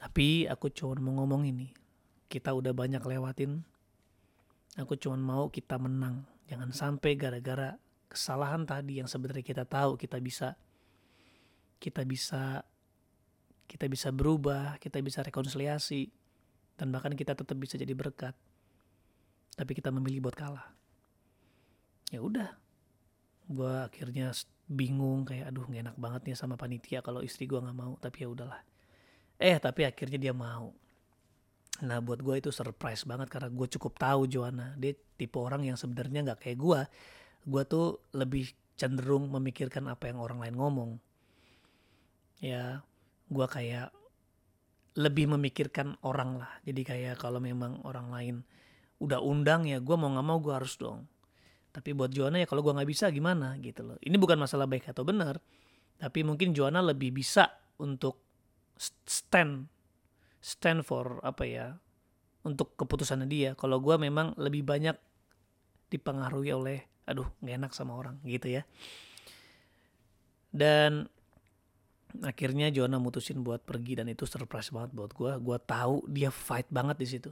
Tapi 0.00 0.48
aku 0.48 0.72
cuma 0.72 0.96
mau 0.96 1.20
ngomong 1.20 1.44
ini. 1.44 1.76
Kita 2.24 2.56
udah 2.56 2.72
banyak 2.72 3.04
lewatin. 3.04 3.60
Aku 4.80 4.96
cuma 4.96 5.20
mau 5.20 5.52
kita 5.52 5.76
menang 5.76 6.24
Jangan 6.48 6.72
sampai 6.72 7.20
gara-gara 7.20 7.76
kesalahan 8.08 8.64
tadi 8.64 9.04
yang 9.04 9.04
sebenarnya 9.04 9.44
kita 9.44 9.68
tahu 9.68 10.00
kita 10.00 10.16
bisa 10.16 10.56
kita 11.76 12.08
bisa 12.08 12.64
kita 13.68 13.84
bisa 13.92 14.08
berubah, 14.08 14.80
kita 14.80 15.04
bisa 15.04 15.20
rekonsiliasi 15.20 16.08
dan 16.80 16.88
bahkan 16.88 17.12
kita 17.12 17.36
tetap 17.36 17.60
bisa 17.60 17.76
jadi 17.76 17.92
berkat. 17.92 18.32
Tapi 19.52 19.76
kita 19.76 19.92
memilih 19.92 20.24
buat 20.24 20.32
kalah. 20.32 20.72
Ya 22.08 22.24
udah. 22.24 22.67
Gue 23.48 23.74
akhirnya 23.88 24.30
bingung 24.68 25.24
kayak 25.24 25.48
aduh 25.48 25.64
gak 25.64 25.80
enak 25.88 25.96
banget 25.96 26.20
nih 26.28 26.36
sama 26.36 26.60
panitia 26.60 27.00
kalau 27.00 27.24
istri 27.24 27.48
gue 27.48 27.56
nggak 27.56 27.76
mau, 27.76 27.96
tapi 27.96 28.24
ya 28.24 28.28
udahlah. 28.28 28.60
Eh, 29.40 29.56
tapi 29.56 29.88
akhirnya 29.88 30.18
dia 30.20 30.34
mau. 30.36 30.76
Nah 31.82 31.98
buat 32.02 32.20
gue 32.20 32.42
itu 32.42 32.50
surprise 32.50 33.06
banget 33.08 33.30
karena 33.32 33.48
gue 33.48 33.66
cukup 33.78 33.96
tahu 33.96 34.28
Joanna. 34.28 34.74
Dia 34.76 34.92
tipe 35.16 35.38
orang 35.38 35.64
yang 35.64 35.78
sebenarnya 35.78 36.32
nggak 36.32 36.40
kayak 36.44 36.58
gue. 36.58 36.80
Gue 37.48 37.62
tuh 37.64 38.02
lebih 38.12 38.50
cenderung 38.74 39.30
memikirkan 39.30 39.86
apa 39.88 40.10
yang 40.10 40.18
orang 40.18 40.42
lain 40.42 40.54
ngomong. 40.58 40.90
Ya 42.42 42.82
gue 43.30 43.46
kayak 43.46 43.94
lebih 44.98 45.30
memikirkan 45.38 45.94
orang 46.02 46.42
lah. 46.42 46.52
Jadi 46.66 46.82
kayak 46.82 47.22
kalau 47.22 47.38
memang 47.38 47.78
orang 47.86 48.10
lain 48.10 48.36
udah 48.98 49.22
undang 49.22 49.62
ya 49.70 49.78
gue 49.78 49.94
mau 49.94 50.10
nggak 50.10 50.26
mau 50.26 50.38
gue 50.42 50.54
harus 50.54 50.74
dong. 50.74 51.06
Tapi 51.78 51.94
buat 51.94 52.10
Joanna 52.10 52.42
ya 52.42 52.50
kalau 52.50 52.66
gue 52.66 52.74
nggak 52.74 52.90
bisa 52.90 53.06
gimana 53.14 53.54
gitu 53.62 53.86
loh. 53.86 53.94
Ini 54.02 54.18
bukan 54.18 54.34
masalah 54.34 54.66
baik 54.66 54.90
atau 54.90 55.06
benar. 55.06 55.38
Tapi 55.94 56.26
mungkin 56.26 56.50
Joanna 56.50 56.82
lebih 56.82 57.14
bisa 57.14 57.46
untuk 57.78 58.18
stand 59.06 59.70
stand 60.42 60.82
for 60.82 61.22
apa 61.22 61.46
ya 61.46 61.78
untuk 62.42 62.74
keputusannya 62.74 63.30
dia. 63.30 63.50
Kalau 63.54 63.78
gue 63.78 63.94
memang 63.94 64.34
lebih 64.42 64.66
banyak 64.66 64.98
dipengaruhi 65.86 66.50
oleh 66.50 66.82
aduh 67.06 67.30
gak 67.38 67.54
enak 67.62 67.72
sama 67.78 67.94
orang 67.94 68.18
gitu 68.26 68.58
ya. 68.58 68.66
Dan 70.50 71.06
akhirnya 72.26 72.74
Joanna 72.74 72.98
mutusin 72.98 73.46
buat 73.46 73.62
pergi 73.62 74.02
dan 74.02 74.10
itu 74.10 74.26
surprise 74.26 74.74
banget 74.74 74.90
buat 74.98 75.14
gue. 75.14 75.32
Gue 75.38 75.58
tahu 75.62 76.10
dia 76.10 76.34
fight 76.34 76.66
banget 76.74 76.98
di 76.98 77.06
situ. 77.06 77.30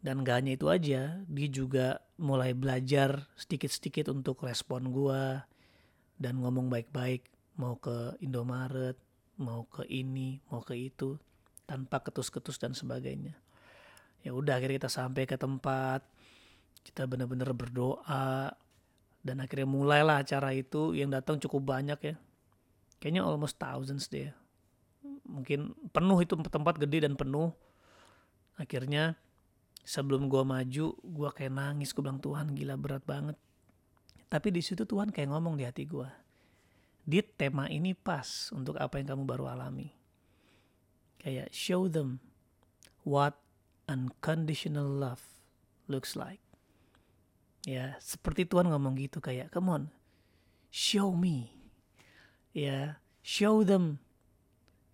Dan 0.00 0.22
gak 0.22 0.44
hanya 0.44 0.54
itu 0.54 0.66
aja, 0.70 1.18
dia 1.26 1.48
juga 1.50 2.00
mulai 2.20 2.52
belajar 2.52 3.26
sedikit-sedikit 3.34 4.12
untuk 4.12 4.44
respon 4.44 4.92
gue 4.94 5.40
dan 6.16 6.40
ngomong 6.40 6.72
baik-baik 6.72 7.28
mau 7.56 7.76
ke 7.80 8.16
Indomaret, 8.20 8.96
mau 9.40 9.64
ke 9.68 9.84
ini, 9.88 10.40
mau 10.52 10.60
ke 10.64 10.76
itu 10.76 11.16
tanpa 11.66 12.00
ketus-ketus 12.00 12.60
dan 12.60 12.72
sebagainya. 12.72 13.36
Ya 14.22 14.32
udah 14.32 14.56
akhirnya 14.60 14.84
kita 14.84 14.92
sampai 14.92 15.28
ke 15.28 15.36
tempat, 15.36 16.04
kita 16.86 17.04
benar-benar 17.08 17.50
berdoa 17.52 18.54
dan 19.26 19.36
akhirnya 19.42 19.66
mulailah 19.66 20.22
acara 20.22 20.54
itu 20.54 20.94
yang 20.94 21.10
datang 21.10 21.42
cukup 21.42 21.74
banyak 21.74 21.98
ya. 21.98 22.14
Kayaknya 23.02 23.22
almost 23.26 23.58
thousands 23.58 24.08
deh. 24.08 24.30
Mungkin 25.26 25.74
penuh 25.90 26.18
itu 26.22 26.38
tempat 26.46 26.78
gede 26.78 27.04
dan 27.04 27.18
penuh. 27.18 27.50
Akhirnya 28.56 29.18
sebelum 29.86 30.26
gue 30.26 30.42
maju, 30.42 30.86
gue 30.98 31.30
kayak 31.30 31.54
nangis. 31.54 31.94
Gue 31.94 32.02
bilang 32.02 32.18
Tuhan 32.18 32.50
gila 32.58 32.74
berat 32.74 33.06
banget. 33.06 33.38
Tapi 34.26 34.50
di 34.50 34.58
situ 34.58 34.82
Tuhan 34.82 35.14
kayak 35.14 35.30
ngomong 35.30 35.54
di 35.54 35.62
hati 35.62 35.86
gue. 35.86 36.10
Di 37.06 37.22
tema 37.22 37.70
ini 37.70 37.94
pas 37.94 38.50
untuk 38.50 38.74
apa 38.82 38.98
yang 38.98 39.14
kamu 39.14 39.22
baru 39.30 39.46
alami 39.54 39.94
kayak 41.26 41.50
show 41.50 41.90
them 41.90 42.22
what 43.02 43.42
unconditional 43.90 44.86
love 44.86 45.34
looks 45.90 46.14
like. 46.14 46.38
Ya, 47.66 47.98
seperti 47.98 48.46
Tuhan 48.46 48.70
ngomong 48.70 48.94
gitu 48.94 49.18
kayak, 49.18 49.50
come 49.50 49.74
on, 49.74 49.82
show 50.70 51.10
me. 51.18 51.50
Ya, 52.54 53.02
show 53.26 53.66
them, 53.66 53.98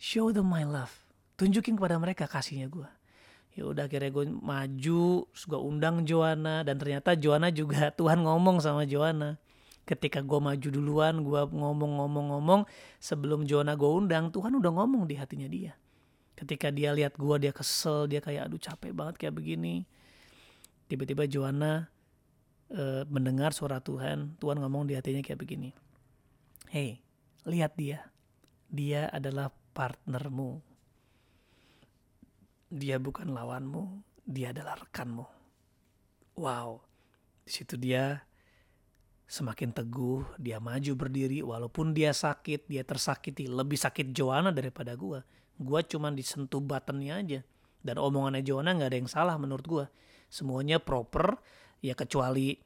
show 0.01 0.33
them 0.33 0.49
my 0.49 0.65
love. 0.65 1.05
Tunjukin 1.37 1.77
kepada 1.77 2.01
mereka 2.01 2.25
kasihnya 2.25 2.73
gue. 2.73 2.89
Ya 3.53 3.69
udah 3.69 3.85
akhirnya 3.85 4.09
gue 4.09 4.25
maju, 4.33 5.29
gue 5.29 5.61
undang 5.61 6.09
Joanna 6.09 6.65
dan 6.65 6.81
ternyata 6.81 7.13
Joanna 7.17 7.53
juga 7.53 7.91
Tuhan 8.01 8.25
ngomong 8.25 8.65
sama 8.65 8.89
Joanna. 8.89 9.37
Ketika 9.83 10.23
gue 10.23 10.39
maju 10.39 10.69
duluan, 10.71 11.27
gue 11.27 11.43
ngomong-ngomong-ngomong 11.53 12.65
sebelum 13.03 13.45
Joanna 13.45 13.75
gue 13.75 13.91
undang, 13.91 14.31
Tuhan 14.31 14.55
udah 14.57 14.73
ngomong 14.73 15.11
di 15.11 15.19
hatinya 15.19 15.51
dia 15.51 15.75
ketika 16.33 16.75
dia 16.75 16.91
lihat 16.91 17.15
gue 17.15 17.37
dia 17.39 17.55
kesel 17.55 18.11
dia 18.11 18.19
kayak 18.19 18.51
aduh 18.51 18.59
capek 18.59 18.91
banget 18.91 19.15
kayak 19.21 19.37
begini 19.37 19.87
tiba-tiba 20.93 21.25
Joanna 21.25 21.89
uh, 22.73 23.03
mendengar 23.09 23.57
suara 23.57 23.81
Tuhan, 23.81 24.37
Tuhan 24.37 24.61
ngomong 24.61 24.89
di 24.89 24.97
hatinya 24.97 25.25
kayak 25.25 25.41
begini. 25.41 25.71
Hey, 26.69 27.01
lihat 27.49 27.77
dia. 27.77 28.13
Dia 28.73 29.09
adalah 29.13 29.53
partnermu. 29.77 30.61
Dia 32.73 32.97
bukan 32.97 33.29
lawanmu, 33.29 34.01
dia 34.25 34.57
adalah 34.57 34.81
rekanmu. 34.81 35.29
Wow. 36.41 36.81
Di 37.45 37.53
situ 37.53 37.77
dia 37.77 38.25
semakin 39.29 39.77
teguh, 39.77 40.25
dia 40.41 40.57
maju 40.57 40.93
berdiri 40.97 41.45
walaupun 41.45 41.93
dia 41.93 42.17
sakit, 42.17 42.65
dia 42.65 42.81
tersakiti, 42.81 43.45
lebih 43.45 43.77
sakit 43.77 44.17
Joanna 44.17 44.49
daripada 44.49 44.97
gua. 44.97 45.21
Gua 45.61 45.85
cuma 45.85 46.09
disentuh 46.09 46.65
buttonnya 46.65 47.21
aja. 47.21 47.41
Dan 47.85 48.01
omongannya 48.01 48.41
Joanna 48.41 48.73
nggak 48.73 48.89
ada 48.89 48.99
yang 49.05 49.11
salah 49.11 49.37
menurut 49.37 49.67
gua. 49.69 49.85
Semuanya 50.33 50.81
proper, 50.81 51.37
ya 51.85 51.93
kecuali 51.93 52.57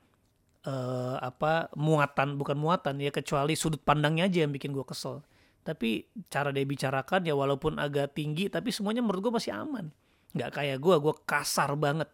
uh, 0.67 1.17
apa 1.23 1.71
muatan 1.79 2.37
bukan 2.37 2.59
muatan 2.59 2.99
ya 3.01 3.11
kecuali 3.15 3.55
sudut 3.55 3.81
pandangnya 3.81 4.29
aja 4.29 4.45
yang 4.45 4.53
bikin 4.53 4.75
gue 4.75 4.85
kesel 4.85 5.23
tapi 5.67 6.07
cara 6.31 6.55
dia 6.55 6.63
bicarakan 6.63 7.27
ya 7.27 7.35
walaupun 7.35 7.83
agak 7.83 8.15
tinggi 8.15 8.47
tapi 8.47 8.71
semuanya 8.71 9.03
menurut 9.03 9.19
gue 9.19 9.35
masih 9.35 9.51
aman. 9.51 9.91
Nggak 10.31 10.63
kayak 10.63 10.79
gue 10.79 10.95
gue 11.03 11.15
kasar 11.27 11.75
banget. 11.75 12.07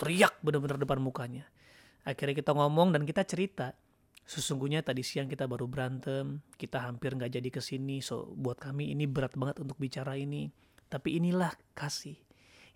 Teriak 0.00 0.40
bener-bener 0.40 0.80
depan 0.80 0.96
mukanya. 1.04 1.44
Akhirnya 2.08 2.32
kita 2.32 2.56
ngomong 2.56 2.96
dan 2.96 3.04
kita 3.04 3.28
cerita. 3.28 3.76
Sesungguhnya 4.24 4.80
tadi 4.80 5.04
siang 5.04 5.28
kita 5.28 5.44
baru 5.44 5.68
berantem 5.68 6.40
kita 6.56 6.80
hampir 6.80 7.12
nggak 7.12 7.36
jadi 7.36 7.48
ke 7.52 7.60
sini 7.60 8.00
so 8.00 8.32
buat 8.32 8.56
kami 8.56 8.94
ini 8.96 9.04
berat 9.04 9.36
banget 9.36 9.60
untuk 9.60 9.76
bicara 9.76 10.16
ini. 10.16 10.48
Tapi 10.88 11.20
inilah 11.20 11.52
kasih. 11.76 12.16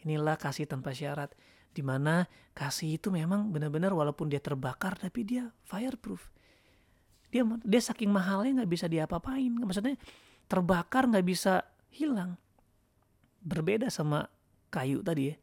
Inilah 0.04 0.36
kasih 0.36 0.68
tanpa 0.68 0.92
syarat. 0.92 1.32
Di 1.72 1.80
mana 1.80 2.28
kasih 2.52 3.00
itu 3.00 3.08
memang 3.08 3.48
benar-benar 3.48 3.96
walaupun 3.96 4.28
dia 4.28 4.44
terbakar 4.44 5.00
tapi 5.00 5.24
dia 5.24 5.56
fireproof 5.64 6.35
dia 7.30 7.42
dia 7.44 7.82
saking 7.82 8.10
mahalnya 8.10 8.62
nggak 8.62 8.70
bisa 8.70 8.86
diapa-apain. 8.86 9.50
Maksudnya 9.50 9.98
terbakar 10.46 11.10
nggak 11.10 11.26
bisa 11.26 11.66
hilang. 11.90 12.38
Berbeda 13.42 13.90
sama 13.90 14.26
kayu 14.70 15.02
tadi 15.02 15.34
ya. 15.34 15.36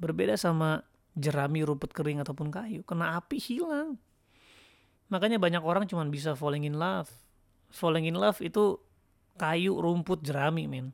Berbeda 0.00 0.36
sama 0.36 0.80
jerami 1.16 1.64
rumput 1.64 1.92
kering 1.92 2.20
ataupun 2.24 2.48
kayu. 2.48 2.80
Kena 2.84 3.20
api 3.20 3.36
hilang. 3.36 4.00
Makanya 5.10 5.42
banyak 5.42 5.60
orang 5.60 5.84
cuma 5.90 6.06
bisa 6.06 6.38
falling 6.38 6.64
in 6.64 6.78
love. 6.78 7.10
Falling 7.70 8.06
in 8.06 8.16
love 8.16 8.38
itu 8.40 8.78
kayu 9.36 9.76
rumput 9.76 10.22
jerami 10.22 10.70
men. 10.70 10.92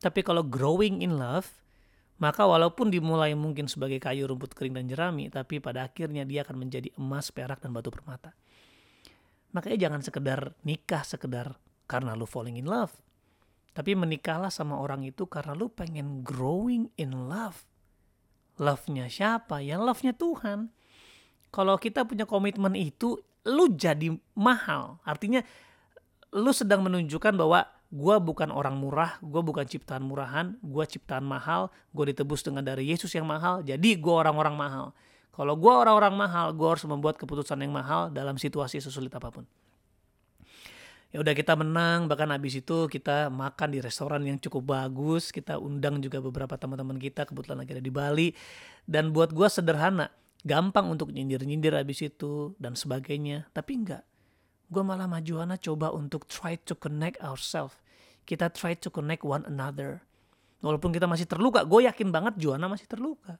Tapi 0.00 0.20
kalau 0.20 0.44
growing 0.44 1.00
in 1.00 1.16
love 1.16 1.64
maka 2.14 2.46
walaupun 2.46 2.94
dimulai 2.94 3.34
mungkin 3.34 3.66
sebagai 3.66 3.98
kayu 3.98 4.30
rumput 4.30 4.54
kering 4.54 4.78
dan 4.78 4.86
jerami, 4.86 5.26
tapi 5.34 5.58
pada 5.58 5.82
akhirnya 5.82 6.22
dia 6.22 6.46
akan 6.46 6.62
menjadi 6.66 6.94
emas, 6.94 7.34
perak, 7.34 7.58
dan 7.58 7.74
batu 7.74 7.90
permata. 7.90 8.30
Makanya 9.54 9.88
jangan 9.88 10.00
sekedar 10.02 10.40
nikah 10.66 11.06
sekedar 11.06 11.56
karena 11.86 12.18
lu 12.18 12.26
falling 12.26 12.58
in 12.58 12.66
love. 12.66 12.92
Tapi 13.74 13.94
menikahlah 13.94 14.50
sama 14.50 14.78
orang 14.78 15.02
itu 15.06 15.26
karena 15.26 15.54
lu 15.54 15.70
pengen 15.70 16.22
growing 16.26 16.90
in 16.98 17.30
love. 17.30 17.66
Love-nya 18.58 19.10
siapa? 19.10 19.62
Ya 19.62 19.78
love-nya 19.78 20.14
Tuhan. 20.14 20.70
Kalau 21.50 21.74
kita 21.78 22.06
punya 22.06 22.26
komitmen 22.26 22.74
itu, 22.78 23.18
lu 23.46 23.70
jadi 23.74 24.14
mahal. 24.34 24.98
Artinya 25.02 25.42
lu 26.34 26.50
sedang 26.50 26.82
menunjukkan 26.82 27.34
bahwa 27.34 27.66
gue 27.94 28.16
bukan 28.18 28.50
orang 28.50 28.74
murah, 28.74 29.22
gue 29.22 29.38
bukan 29.38 29.62
ciptaan 29.62 30.02
murahan, 30.02 30.58
gue 30.58 30.84
ciptaan 30.86 31.22
mahal, 31.22 31.70
gue 31.94 32.10
ditebus 32.10 32.42
dengan 32.42 32.66
dari 32.66 32.90
Yesus 32.90 33.14
yang 33.14 33.22
mahal, 33.22 33.62
jadi 33.62 33.94
gue 33.94 34.14
orang-orang 34.14 34.58
mahal. 34.58 34.86
Kalau 35.34 35.58
gue 35.58 35.72
orang-orang 35.72 36.14
mahal, 36.14 36.46
gue 36.54 36.68
harus 36.68 36.86
membuat 36.86 37.18
keputusan 37.18 37.58
yang 37.58 37.74
mahal 37.74 38.08
dalam 38.08 38.38
situasi 38.38 38.78
sesulit 38.78 39.10
apa 39.10 39.34
pun. 39.34 39.44
Ya 41.10 41.22
udah 41.22 41.34
kita 41.34 41.54
menang, 41.54 42.10
bahkan 42.10 42.26
habis 42.34 42.58
itu 42.58 42.90
kita 42.90 43.30
makan 43.30 43.70
di 43.70 43.78
restoran 43.78 44.22
yang 44.26 44.38
cukup 44.38 44.66
bagus, 44.66 45.30
kita 45.30 45.58
undang 45.62 46.02
juga 46.02 46.18
beberapa 46.18 46.58
teman-teman 46.58 46.98
kita, 46.98 47.26
kebetulan 47.26 47.62
lagi 47.62 47.70
ada 47.78 47.84
di 47.84 47.92
Bali. 47.94 48.28
Dan 48.82 49.14
buat 49.14 49.30
gue 49.30 49.46
sederhana, 49.46 50.10
gampang 50.42 50.90
untuk 50.90 51.14
nyindir-nyindir 51.14 51.78
habis 51.78 52.02
itu 52.02 52.58
dan 52.58 52.74
sebagainya. 52.74 53.46
Tapi 53.54 53.78
enggak, 53.78 54.02
gue 54.70 54.82
malah 54.82 55.06
majuana 55.06 55.54
coba 55.54 55.94
untuk 55.94 56.26
try 56.26 56.58
to 56.58 56.74
connect 56.74 57.18
ourselves 57.22 57.78
kita 58.24 58.48
try 58.50 58.72
to 58.74 58.88
connect 58.88 59.22
one 59.22 59.44
another. 59.44 60.00
Walaupun 60.64 60.96
kita 60.96 61.04
masih 61.04 61.28
terluka, 61.28 61.60
gue 61.62 61.84
yakin 61.84 62.08
banget 62.08 62.40
Joanna 62.40 62.72
masih 62.72 62.88
terluka. 62.88 63.36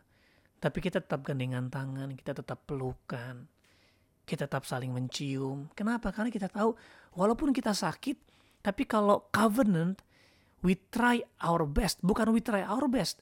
Tapi 0.64 0.80
kita 0.80 1.04
tetap 1.04 1.28
gandengan 1.28 1.68
tangan, 1.68 2.16
kita 2.16 2.32
tetap 2.32 2.64
pelukan. 2.64 3.44
Kita 4.24 4.48
tetap 4.48 4.64
saling 4.64 4.88
mencium. 4.96 5.68
Kenapa? 5.76 6.08
Karena 6.08 6.32
kita 6.32 6.48
tahu 6.48 6.72
walaupun 7.12 7.52
kita 7.52 7.76
sakit, 7.76 8.16
tapi 8.64 8.88
kalau 8.88 9.28
covenant, 9.28 10.00
we 10.64 10.80
try 10.88 11.20
our 11.44 11.68
best. 11.68 12.00
Bukan 12.00 12.32
we 12.32 12.40
try 12.40 12.64
our 12.64 12.88
best. 12.88 13.20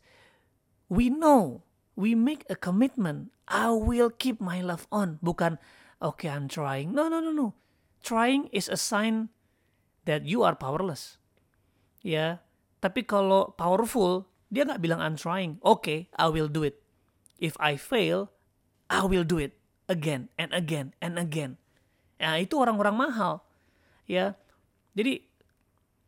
We 0.86 1.10
know, 1.10 1.66
we 1.98 2.14
make 2.14 2.46
a 2.46 2.54
commitment. 2.54 3.34
I 3.50 3.74
will 3.74 4.14
keep 4.14 4.38
my 4.38 4.62
love 4.62 4.86
on. 4.94 5.18
Bukan, 5.18 5.58
okay 5.98 6.30
I'm 6.30 6.46
trying. 6.46 6.94
No, 6.94 7.10
no, 7.10 7.18
no, 7.18 7.34
no. 7.34 7.58
Trying 7.98 8.46
is 8.54 8.70
a 8.70 8.78
sign 8.78 9.34
that 10.06 10.26
you 10.26 10.42
are 10.42 10.54
powerless 10.54 11.22
ya 12.02 12.42
tapi 12.82 13.06
kalau 13.06 13.54
powerful 13.54 14.26
dia 14.50 14.66
nggak 14.66 14.82
bilang 14.82 14.98
I'm 14.98 15.14
trying 15.14 15.62
oke 15.62 15.86
okay, 15.86 16.10
I 16.18 16.28
will 16.28 16.50
do 16.50 16.66
it 16.66 16.81
if 17.42 17.58
I 17.58 17.74
fail 17.74 18.30
I 18.86 19.02
will 19.02 19.26
do 19.26 19.42
it 19.42 19.58
again 19.90 20.30
and 20.38 20.54
again 20.54 20.94
and 21.02 21.18
again. 21.18 21.58
Ya 22.22 22.38
itu 22.38 22.54
orang-orang 22.54 22.94
mahal 22.94 23.42
ya. 24.06 24.38
Jadi 24.94 25.26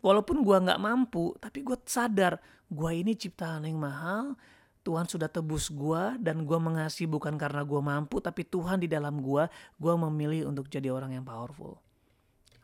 walaupun 0.05 0.47
gua 0.47 0.63
nggak 0.63 0.79
mampu 0.79 1.35
tapi 1.43 1.65
gue 1.65 1.75
sadar 1.89 2.39
gua 2.69 2.93
ini 2.93 3.17
ciptaan 3.17 3.65
yang 3.65 3.81
mahal 3.81 4.37
Tuhan 4.85 5.09
sudah 5.09 5.33
tebus 5.33 5.73
gua 5.73 6.21
dan 6.21 6.45
gua 6.45 6.61
mengasihi 6.61 7.09
bukan 7.09 7.41
karena 7.41 7.65
gua 7.65 7.81
mampu 7.81 8.21
tapi 8.21 8.45
Tuhan 8.45 8.85
di 8.85 8.89
dalam 8.93 9.25
gua 9.25 9.49
gua 9.81 9.97
memilih 9.97 10.53
untuk 10.53 10.69
jadi 10.69 10.93
orang 10.93 11.17
yang 11.17 11.25
powerful. 11.25 11.81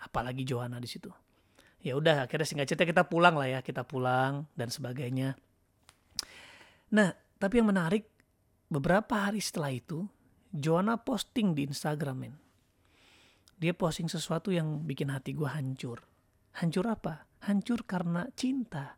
Apalagi 0.04 0.44
Johanna 0.44 0.76
di 0.76 0.88
situ. 0.88 1.08
Ya 1.80 1.96
udah 1.96 2.28
akhirnya 2.28 2.44
singkat 2.44 2.68
cerita 2.68 2.84
kita 2.84 3.08
pulang 3.08 3.40
lah 3.40 3.48
ya 3.48 3.60
kita 3.64 3.88
pulang 3.88 4.44
dan 4.52 4.68
sebagainya. 4.68 5.32
Nah 6.92 7.16
tapi 7.40 7.56
yang 7.56 7.72
menarik 7.72 8.09
beberapa 8.70 9.28
hari 9.28 9.42
setelah 9.42 9.74
itu 9.74 10.06
Joanna 10.54 10.96
posting 11.02 11.52
di 11.52 11.66
Instagram 11.66 12.16
men 12.16 12.34
dia 13.60 13.76
posting 13.76 14.08
sesuatu 14.08 14.48
yang 14.48 14.88
bikin 14.88 15.12
hati 15.12 15.36
gue 15.36 15.44
hancur. 15.44 16.00
Hancur 16.56 16.88
apa? 16.88 17.28
Hancur 17.44 17.84
karena 17.84 18.24
cinta. 18.32 18.96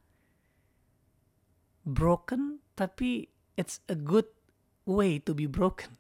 Broken 1.83 2.63
tapi 2.79 3.27
it's 3.59 3.83
a 3.91 3.99
good 3.99 4.31
way 4.87 5.19
to 5.19 5.35
be 5.35 5.51
broken. 5.51 5.99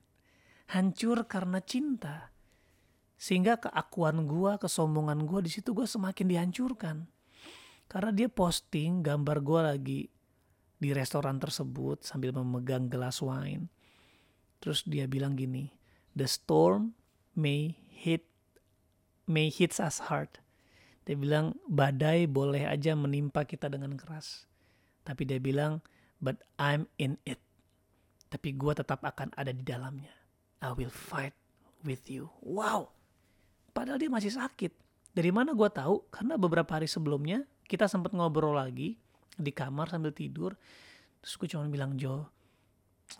Hancur 0.70 1.26
karena 1.26 1.58
cinta. 1.58 2.30
Sehingga 3.18 3.58
keakuan 3.58 4.30
gue, 4.30 4.54
kesombongan 4.62 5.26
gue 5.26 5.42
di 5.42 5.50
situ 5.50 5.74
gue 5.74 5.86
semakin 5.86 6.30
dihancurkan. 6.30 7.10
Karena 7.90 8.14
dia 8.14 8.30
posting 8.30 9.02
gambar 9.02 9.42
gue 9.42 9.60
lagi 9.60 10.00
di 10.82 10.90
restoran 10.90 11.38
tersebut 11.38 12.02
sambil 12.02 12.34
memegang 12.34 12.90
gelas 12.90 13.22
wine. 13.22 13.70
Terus 14.58 14.82
dia 14.82 15.06
bilang 15.06 15.38
gini, 15.38 15.70
the 16.18 16.26
storm 16.26 16.98
may 17.38 17.78
hit 17.86 18.26
may 19.30 19.46
hits 19.46 19.78
us 19.78 20.02
hard. 20.10 20.42
Dia 21.06 21.14
bilang 21.14 21.54
badai 21.70 22.26
boleh 22.26 22.66
aja 22.66 22.98
menimpa 22.98 23.46
kita 23.46 23.70
dengan 23.70 23.94
keras. 23.94 24.50
Tapi 25.06 25.22
dia 25.22 25.38
bilang, 25.38 25.82
but 26.18 26.42
I'm 26.58 26.90
in 26.98 27.18
it. 27.22 27.38
Tapi 28.26 28.54
gue 28.54 28.74
tetap 28.74 29.06
akan 29.06 29.30
ada 29.38 29.54
di 29.54 29.62
dalamnya. 29.62 30.14
I 30.62 30.74
will 30.74 30.94
fight 30.94 31.34
with 31.82 32.06
you. 32.06 32.30
Wow, 32.38 32.94
Padahal 33.72 33.96
dia 33.96 34.12
masih 34.12 34.36
sakit. 34.36 34.72
Dari 35.16 35.32
mana 35.32 35.56
gue 35.56 35.68
tahu? 35.72 36.04
Karena 36.12 36.36
beberapa 36.36 36.68
hari 36.76 36.88
sebelumnya 36.88 37.44
kita 37.68 37.88
sempat 37.88 38.12
ngobrol 38.12 38.56
lagi 38.56 39.00
di 39.36 39.52
kamar 39.54 39.92
sambil 39.92 40.12
tidur. 40.12 40.54
Terus 41.22 41.34
gue 41.38 41.48
cuma 41.50 41.64
bilang, 41.70 41.94
Jo, 41.94 42.26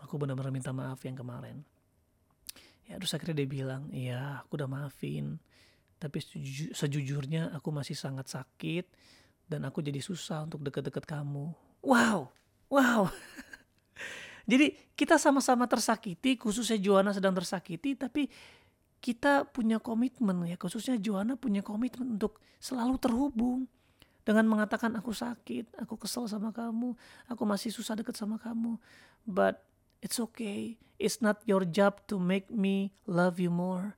aku 0.03 0.17
benar-benar 0.17 0.51
minta 0.53 0.75
maaf 0.75 1.01
yang 1.05 1.17
kemarin. 1.17 1.63
Ya 2.89 2.99
terus 2.99 3.15
akhirnya 3.15 3.45
dia 3.45 3.49
bilang, 3.49 3.83
iya 3.95 4.43
aku 4.43 4.59
udah 4.59 4.69
maafin. 4.69 5.39
Tapi 5.97 6.19
sejujurnya 6.75 7.55
aku 7.55 7.71
masih 7.71 7.95
sangat 7.95 8.27
sakit. 8.27 8.87
Dan 9.47 9.69
aku 9.69 9.85
jadi 9.85 10.01
susah 10.01 10.49
untuk 10.49 10.65
deket-deket 10.65 11.05
kamu. 11.05 11.53
Wow, 11.85 12.33
wow. 12.73 13.07
jadi 14.51 14.75
kita 14.97 15.21
sama-sama 15.21 15.69
tersakiti, 15.69 16.41
khususnya 16.41 16.81
Joanna 16.81 17.15
sedang 17.15 17.37
tersakiti. 17.37 17.95
Tapi 17.95 18.27
kita 19.03 19.51
punya 19.51 19.83
komitmen 19.83 20.47
ya 20.47 20.55
khususnya 20.55 20.95
Joanna 20.95 21.35
punya 21.35 21.59
komitmen 21.59 22.15
untuk 22.15 22.39
selalu 22.63 23.03
terhubung 23.03 23.67
dengan 24.23 24.47
mengatakan 24.47 24.95
aku 24.95 25.11
sakit, 25.11 25.79
aku 25.79 25.99
kesel 25.99 26.31
sama 26.31 26.55
kamu, 26.55 26.95
aku 27.27 27.43
masih 27.47 27.75
susah 27.75 27.99
deket 27.99 28.15
sama 28.15 28.39
kamu. 28.39 28.79
But 29.27 29.63
It's 30.03 30.19
okay. 30.19 30.83
It's 30.99 31.23
not 31.23 31.39
your 31.47 31.63
job 31.63 32.03
to 32.11 32.19
make 32.19 32.51
me 32.51 32.91
love 33.07 33.39
you 33.39 33.55
more. 33.55 33.95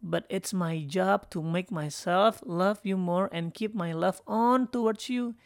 But 0.00 0.24
it's 0.30 0.54
my 0.54 0.80
job 0.86 1.28
to 1.34 1.42
make 1.44 1.68
myself 1.74 2.40
love 2.46 2.80
you 2.86 2.96
more 2.96 3.28
and 3.34 3.52
keep 3.52 3.74
my 3.74 3.92
love 3.92 4.22
on 4.24 4.70
towards 4.70 5.10
you. 5.10 5.36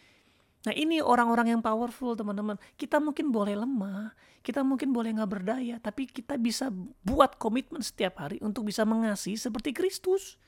Nah 0.69 0.77
ini 0.77 1.03
orang-orang 1.03 1.57
yang 1.57 1.61
powerful 1.65 2.15
teman-teman. 2.15 2.61
Kita 2.79 3.03
mungkin 3.03 3.35
boleh 3.35 3.59
lemah, 3.59 4.15
kita 4.47 4.63
mungkin 4.63 4.95
boleh 4.95 5.11
nggak 5.19 5.33
berdaya, 5.33 5.77
tapi 5.83 6.07
kita 6.07 6.39
bisa 6.39 6.71
buat 7.03 7.41
komitmen 7.41 7.83
setiap 7.83 8.23
hari 8.23 8.39
untuk 8.45 8.69
bisa 8.69 8.87
mengasihi 8.87 9.41
seperti 9.41 9.75
Kristus. 9.75 10.39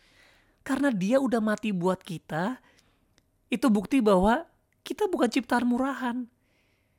Karena 0.62 0.94
dia 0.94 1.18
udah 1.18 1.42
mati 1.42 1.74
buat 1.74 2.00
kita, 2.00 2.62
itu 3.52 3.66
bukti 3.70 4.02
bahwa 4.02 4.46
kita 4.82 5.06
bukan 5.11 5.30
ciptaan 5.30 5.66
murahan. 5.66 6.26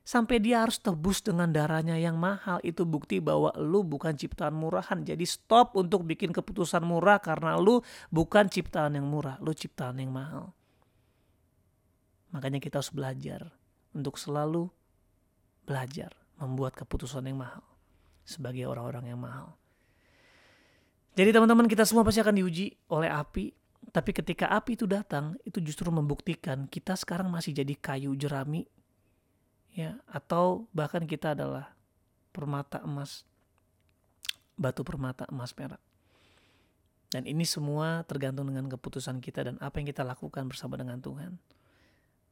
Sampai 0.08 0.40
dia 0.40 0.64
harus 0.64 0.80
tebus 0.80 1.20
dengan 1.20 1.52
darahnya 1.52 2.00
yang 2.00 2.16
mahal. 2.16 2.64
Itu 2.64 2.88
bukti 2.88 3.20
bahwa 3.20 3.52
lu 3.60 3.84
bukan 3.84 4.16
ciptaan 4.16 4.56
murahan. 4.56 5.04
Jadi 5.04 5.28
stop 5.28 5.76
untuk 5.76 6.08
bikin 6.08 6.32
keputusan 6.32 6.80
murah 6.80 7.20
karena 7.20 7.60
lu 7.60 7.84
bukan 8.08 8.48
ciptaan 8.48 8.96
yang 8.96 9.04
murah. 9.04 9.36
Lu 9.44 9.52
ciptaan 9.52 10.00
yang 10.00 10.16
mahal. 10.16 10.56
Makanya 12.32 12.64
kita 12.64 12.80
harus 12.80 12.96
belajar 12.96 13.52
untuk 13.92 14.16
selalu 14.16 14.72
belajar 15.68 16.16
membuat 16.40 16.80
keputusan 16.80 17.28
yang 17.28 17.44
mahal 17.44 17.64
sebagai 18.24 18.64
orang-orang 18.64 19.12
yang 19.12 19.20
mahal. 19.20 19.60
Jadi 21.18 21.34
teman-teman 21.34 21.66
kita 21.66 21.84
semua 21.84 22.06
pasti 22.06 22.22
akan 22.22 22.36
diuji 22.38 22.78
oleh 22.94 23.10
api. 23.10 23.50
Tapi 23.98 24.14
ketika 24.14 24.54
api 24.54 24.78
itu 24.78 24.86
datang, 24.86 25.42
itu 25.42 25.58
justru 25.58 25.90
membuktikan 25.90 26.70
kita 26.70 26.94
sekarang 26.94 27.34
masih 27.34 27.50
jadi 27.50 27.74
kayu 27.74 28.14
jerami 28.14 28.70
ya. 29.74 29.98
Atau 30.06 30.70
bahkan 30.70 31.02
kita 31.10 31.34
adalah 31.34 31.74
permata 32.30 32.78
emas 32.86 33.26
batu 34.54 34.86
permata 34.86 35.26
emas 35.34 35.50
perak. 35.50 35.82
Dan 37.10 37.26
ini 37.26 37.42
semua 37.42 38.06
tergantung 38.06 38.46
dengan 38.46 38.70
keputusan 38.70 39.18
kita 39.18 39.50
dan 39.50 39.56
apa 39.66 39.82
yang 39.82 39.90
kita 39.90 40.06
lakukan 40.06 40.46
bersama 40.46 40.78
dengan 40.78 41.02
Tuhan. 41.02 41.42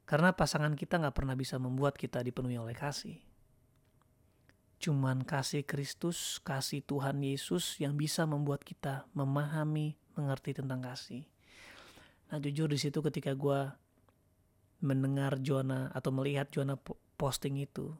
Karena 0.06 0.30
pasangan 0.38 0.78
kita 0.78 1.02
nggak 1.02 1.18
pernah 1.18 1.34
bisa 1.34 1.58
membuat 1.58 1.98
kita 1.98 2.22
dipenuhi 2.22 2.62
oleh 2.62 2.78
kasih. 2.78 3.18
Cuman 4.78 5.26
kasih 5.26 5.66
Kristus 5.66 6.38
kasih 6.46 6.86
Tuhan 6.86 7.18
Yesus 7.26 7.82
yang 7.82 7.98
bisa 7.98 8.22
membuat 8.22 8.62
kita 8.62 9.10
memahami 9.18 9.98
mengerti 10.14 10.62
tentang 10.62 10.78
kasih 10.78 11.26
nah 12.26 12.38
jujur 12.42 12.66
di 12.66 12.78
situ 12.80 12.98
ketika 13.02 13.32
gue 13.34 13.70
mendengar 14.82 15.40
Jona 15.40 15.88
atau 15.94 16.10
melihat 16.12 16.50
Jona 16.52 16.76
posting 17.16 17.56
itu, 17.62 17.96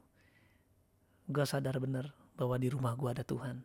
gue 1.26 1.44
sadar 1.48 1.80
bener 1.80 2.12
bahwa 2.36 2.60
di 2.60 2.68
rumah 2.68 2.92
gue 2.94 3.08
ada 3.08 3.24
Tuhan. 3.24 3.64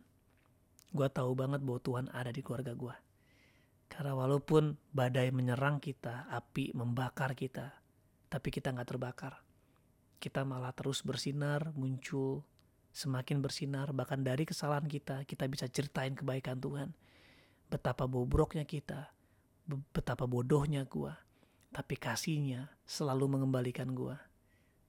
Gue 0.91 1.08
tahu 1.08 1.32
banget 1.36 1.63
bahwa 1.63 1.80
Tuhan 1.80 2.06
ada 2.12 2.32
di 2.32 2.41
keluarga 2.43 2.76
gue. 2.76 2.95
Karena 3.91 4.15
walaupun 4.15 4.76
badai 4.95 5.36
menyerang 5.36 5.84
kita, 5.84 6.32
api 6.32 6.71
membakar 6.71 7.36
kita, 7.36 7.76
tapi 8.32 8.47
kita 8.47 8.71
nggak 8.71 8.88
terbakar. 8.88 9.43
Kita 10.15 10.47
malah 10.47 10.71
terus 10.71 11.04
bersinar, 11.04 11.76
muncul, 11.76 12.47
semakin 12.95 13.43
bersinar, 13.43 13.91
bahkan 13.91 14.24
dari 14.24 14.47
kesalahan 14.47 14.88
kita, 14.88 15.28
kita 15.28 15.43
bisa 15.52 15.67
ceritain 15.67 16.15
kebaikan 16.15 16.60
Tuhan. 16.60 16.95
Betapa 17.67 18.08
bobroknya 18.08 18.63
kita, 18.63 19.12
betapa 19.67 20.26
bodohnya 20.26 20.84
gue, 20.86 21.13
tapi 21.71 21.95
kasihnya 21.95 22.74
selalu 22.84 23.39
mengembalikan 23.39 23.95
gue 23.95 24.15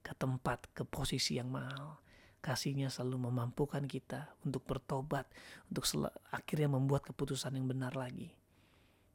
ke 0.03 0.11
tempat, 0.19 0.67
ke 0.75 0.83
posisi 0.83 1.39
yang 1.39 1.49
mahal. 1.49 2.03
Kasihnya 2.43 2.91
selalu 2.91 3.31
memampukan 3.31 3.87
kita 3.87 4.35
untuk 4.43 4.67
bertobat, 4.67 5.23
untuk 5.71 5.87
akhirnya 6.27 6.67
membuat 6.67 7.07
keputusan 7.07 7.55
yang 7.55 7.71
benar 7.71 7.95
lagi. 7.95 8.35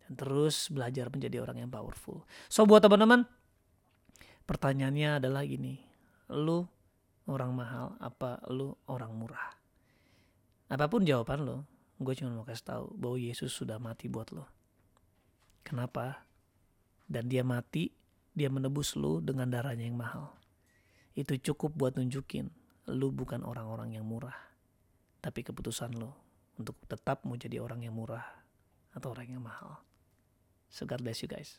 Dan 0.09 0.17
terus 0.17 0.73
belajar 0.73 1.13
menjadi 1.13 1.45
orang 1.45 1.61
yang 1.61 1.69
powerful. 1.69 2.25
So 2.49 2.65
buat 2.65 2.81
teman-teman, 2.81 3.29
pertanyaannya 4.49 5.21
adalah 5.21 5.45
gini. 5.45 5.77
Lu 6.33 6.65
orang 7.29 7.53
mahal 7.53 8.01
apa 8.01 8.41
lu 8.49 8.73
orang 8.89 9.13
murah? 9.13 9.53
Apa 10.73 10.89
pun 10.89 11.05
jawaban 11.05 11.45
lo, 11.45 11.69
gue 12.01 12.17
cuma 12.17 12.33
mau 12.33 12.49
kasih 12.49 12.65
tahu 12.65 12.85
bahwa 12.97 13.17
Yesus 13.21 13.53
sudah 13.53 13.77
mati 13.77 14.09
buat 14.09 14.33
lo. 14.33 14.49
Kenapa? 15.69 16.25
Dan 17.05 17.29
dia 17.29 17.45
mati, 17.45 17.93
dia 18.33 18.49
menebus 18.49 18.97
lu 18.97 19.21
dengan 19.21 19.53
darahnya 19.53 19.85
yang 19.85 20.01
mahal 20.01 20.39
itu 21.19 21.35
cukup 21.51 21.75
buat 21.75 21.93
nunjukin 21.99 22.47
lu 22.95 23.11
bukan 23.11 23.43
orang-orang 23.43 23.99
yang 23.99 24.07
murah. 24.07 24.39
Tapi 25.19 25.43
keputusan 25.43 25.99
lo 25.99 26.15
untuk 26.55 26.79
tetap 26.87 27.27
mau 27.27 27.35
jadi 27.35 27.59
orang 27.59 27.83
yang 27.83 27.99
murah 27.99 28.23
atau 28.95 29.11
orang 29.11 29.35
yang 29.35 29.43
mahal. 29.43 29.83
So 30.71 30.87
God 30.87 31.03
bless 31.03 31.27
you 31.27 31.29
guys. 31.29 31.59